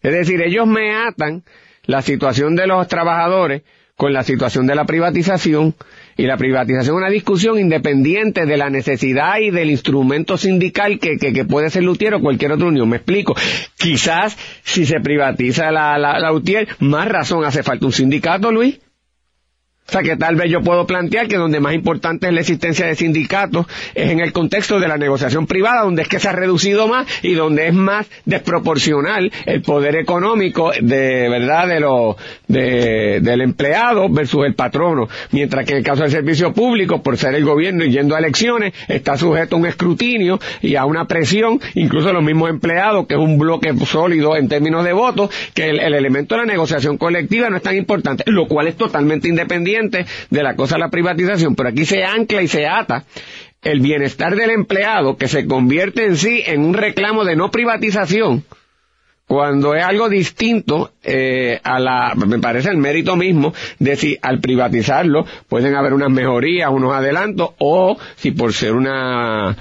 Es 0.00 0.12
decir, 0.12 0.40
ellos 0.42 0.66
me 0.66 0.94
atan 0.94 1.42
la 1.84 2.02
situación 2.02 2.54
de 2.54 2.66
los 2.66 2.86
trabajadores 2.88 3.62
con 3.96 4.12
la 4.12 4.22
situación 4.22 4.66
de 4.66 4.74
la 4.74 4.84
privatización 4.84 5.74
y 6.16 6.24
la 6.26 6.36
privatización 6.36 6.96
es 6.96 6.98
una 6.98 7.10
discusión 7.10 7.58
independiente 7.58 8.46
de 8.46 8.56
la 8.56 8.70
necesidad 8.70 9.38
y 9.38 9.50
del 9.50 9.70
instrumento 9.70 10.36
sindical 10.36 10.98
que, 10.98 11.18
que, 11.18 11.32
que 11.32 11.44
puede 11.44 11.70
ser 11.70 11.82
Lutier 11.82 12.14
o 12.14 12.20
cualquier 12.20 12.52
otra 12.52 12.66
unión. 12.66 12.88
Me 12.88 12.96
explico. 12.96 13.34
Quizás 13.76 14.36
si 14.62 14.86
se 14.86 15.00
privatiza 15.00 15.70
la, 15.70 15.98
la, 15.98 16.18
la 16.18 16.30
Lutier, 16.30 16.68
más 16.80 17.06
razón 17.08 17.44
hace 17.44 17.62
falta 17.62 17.86
un 17.86 17.92
sindicato, 17.92 18.50
Luis. 18.50 18.80
O 19.88 19.92
sea 19.92 20.02
que 20.02 20.16
tal 20.16 20.36
vez 20.36 20.48
yo 20.48 20.62
puedo 20.62 20.86
plantear 20.86 21.26
que 21.28 21.36
donde 21.36 21.60
más 21.60 21.74
importante 21.74 22.28
es 22.28 22.32
la 22.32 22.40
existencia 22.40 22.86
de 22.86 22.94
sindicatos 22.94 23.66
es 23.94 24.10
en 24.10 24.20
el 24.20 24.32
contexto 24.32 24.78
de 24.80 24.88
la 24.88 24.96
negociación 24.96 25.46
privada, 25.46 25.82
donde 25.82 26.02
es 26.02 26.08
que 26.08 26.18
se 26.18 26.28
ha 26.28 26.32
reducido 26.32 26.86
más 26.86 27.06
y 27.22 27.34
donde 27.34 27.66
es 27.66 27.74
más 27.74 28.08
desproporcional 28.24 29.30
el 29.44 29.60
poder 29.60 29.96
económico 29.96 30.70
de 30.80 31.28
verdad 31.28 31.66
de 31.66 31.80
lo, 31.80 32.16
de, 32.46 33.20
del 33.20 33.42
empleado 33.42 34.08
versus 34.08 34.46
el 34.46 34.54
patrono. 34.54 35.08
Mientras 35.32 35.66
que 35.66 35.72
en 35.72 35.78
el 35.78 35.84
caso 35.84 36.02
del 36.02 36.12
servicio 36.12 36.54
público, 36.54 37.02
por 37.02 37.18
ser 37.18 37.34
el 37.34 37.44
gobierno 37.44 37.84
y 37.84 37.90
yendo 37.90 38.14
a 38.14 38.20
elecciones, 38.20 38.72
está 38.88 39.16
sujeto 39.18 39.56
a 39.56 39.58
un 39.58 39.66
escrutinio 39.66 40.38
y 40.62 40.76
a 40.76 40.86
una 40.86 41.06
presión, 41.06 41.60
incluso 41.74 42.12
los 42.12 42.22
mismos 42.22 42.48
empleados, 42.50 43.06
que 43.06 43.14
es 43.14 43.20
un 43.20 43.36
bloque 43.36 43.74
sólido 43.84 44.36
en 44.36 44.48
términos 44.48 44.84
de 44.84 44.92
votos, 44.92 45.28
que 45.54 45.68
el, 45.68 45.80
el 45.80 45.94
elemento 45.94 46.36
de 46.36 46.42
la 46.42 46.46
negociación 46.46 46.96
colectiva 46.96 47.50
no 47.50 47.56
es 47.56 47.62
tan 47.62 47.76
importante, 47.76 48.22
lo 48.26 48.46
cual 48.46 48.68
es 48.68 48.76
totalmente 48.76 49.28
independiente 49.28 49.71
de 50.30 50.42
la 50.42 50.56
cosa 50.56 50.76
de 50.76 50.80
la 50.80 50.90
privatización, 50.90 51.54
pero 51.54 51.68
aquí 51.68 51.84
se 51.84 52.04
ancla 52.04 52.42
y 52.42 52.48
se 52.48 52.66
ata 52.66 53.04
el 53.62 53.80
bienestar 53.80 54.34
del 54.34 54.50
empleado 54.50 55.16
que 55.16 55.28
se 55.28 55.46
convierte 55.46 56.04
en 56.04 56.16
sí 56.16 56.42
en 56.46 56.64
un 56.64 56.74
reclamo 56.74 57.24
de 57.24 57.36
no 57.36 57.50
privatización 57.50 58.44
cuando 59.32 59.74
es 59.74 59.82
algo 59.82 60.10
distinto 60.10 60.92
eh, 61.02 61.58
a 61.62 61.78
la, 61.78 62.14
me 62.14 62.38
parece 62.38 62.68
el 62.68 62.76
mérito 62.76 63.16
mismo 63.16 63.54
de 63.78 63.96
si 63.96 64.18
al 64.20 64.40
privatizarlo 64.40 65.24
pueden 65.48 65.74
haber 65.74 65.94
unas 65.94 66.10
mejorías, 66.10 66.70
unos 66.70 66.92
adelantos, 66.92 67.52
o 67.56 67.96
si 68.16 68.32
por 68.32 68.52
ser 68.52 68.74
una, 68.74 69.56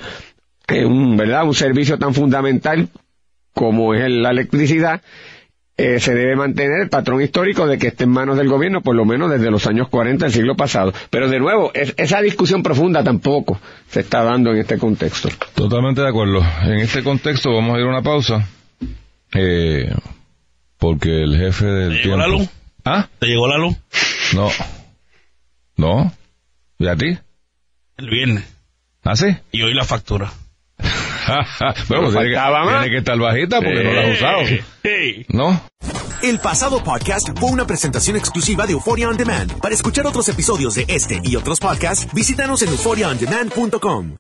eh, 0.67 0.84
un, 0.84 1.15
verdad, 1.15 1.45
un 1.45 1.54
servicio 1.54 1.97
tan 1.97 2.13
fundamental 2.13 2.89
como 3.54 3.93
es 3.93 4.10
la 4.10 4.32
electricidad, 4.32 5.02
eh, 5.84 6.00
se 6.00 6.13
debe 6.13 6.36
mantener 6.36 6.82
el 6.82 6.89
patrón 6.89 7.22
histórico 7.22 7.65
de 7.67 7.78
que 7.78 7.88
esté 7.88 8.04
en 8.04 8.12
manos 8.12 8.38
del 8.38 8.48
gobierno, 8.48 8.82
por 8.82 8.96
lo 8.96 9.06
menos 9.06 9.30
desde 9.32 9.50
los 9.52 9.65
años 9.67 9.88
40 9.89 10.26
del 10.26 10.34
siglo 10.34 10.56
pasado. 10.56 10.94
Pero 11.10 11.30
de 11.30 11.39
nuevo, 11.39 11.72
es- 11.74 11.94
esa 11.98 12.22
discusión 12.22 12.63
profunda 12.63 13.04
tampoco 13.04 13.60
se 13.89 14.02
está 14.02 14.24
dando 14.24 14.52
en 14.52 14.58
este 14.58 14.78
contexto. 14.78 15.30
Totalmente 15.56 16.02
de 16.02 16.08
acuerdo. 16.10 16.44
En 16.63 16.80
este 16.80 17.04
contexto 17.04 17.54
vamos 17.54 17.76
a 17.76 17.80
ir 17.80 17.86
a 17.86 17.89
una 17.89 18.02
pausa. 18.02 18.48
Eh, 19.34 19.94
porque 20.78 21.24
el 21.24 21.38
jefe 21.38 21.65
del 21.65 21.89
¿Te 21.89 21.96
llegó 22.04 22.15
tiempo... 22.15 22.17
la 22.17 22.28
luz? 22.28 22.50
¿Ah? 22.86 23.08
¿Te 23.20 23.28
llegó 23.28 23.48
la 23.48 23.58
luz? 23.58 23.76
No. 24.34 24.50
¿No? 25.78 26.12
¿Y 26.80 26.88
a 26.88 26.96
ti? 26.96 27.17
El 27.98 28.10
viernes. 28.10 28.44
¿Ah, 29.04 29.15
sí? 29.15 29.36
Y 29.52 29.62
hoy 29.63 29.74
la 29.74 29.84
factura. 29.84 30.32
bueno, 31.89 32.10
tiene 32.10 32.29
que, 32.29 32.36
faltaba 32.36 32.65
más. 32.65 32.81
tiene 32.81 32.89
que 32.89 32.97
estar 32.97 33.17
bajita 33.17 33.57
porque 33.57 33.84
no 33.84 33.91
la 33.91 34.01
has 34.01 34.17
usado. 34.17 34.41
Sí. 34.84 35.25
¿No? 35.29 35.62
El 36.23 36.39
pasado 36.39 36.84
podcast 36.84 37.29
fue 37.39 37.49
una 37.49 37.65
presentación 37.65 38.15
exclusiva 38.15 38.67
de 38.67 38.73
Euphoria 38.73 39.10
On 39.10 39.17
Demand. 39.17 39.60
Para 39.60 39.73
escuchar 39.73 40.05
otros 40.05 40.29
episodios 40.29 40.75
de 40.75 40.86
este 40.88 41.19
y 41.23 41.36
otros 41.36 41.60
podcasts, 41.60 42.07
visítanos 42.13 42.62
en 42.62 42.69
euphoriaondemand.com. 42.69 44.10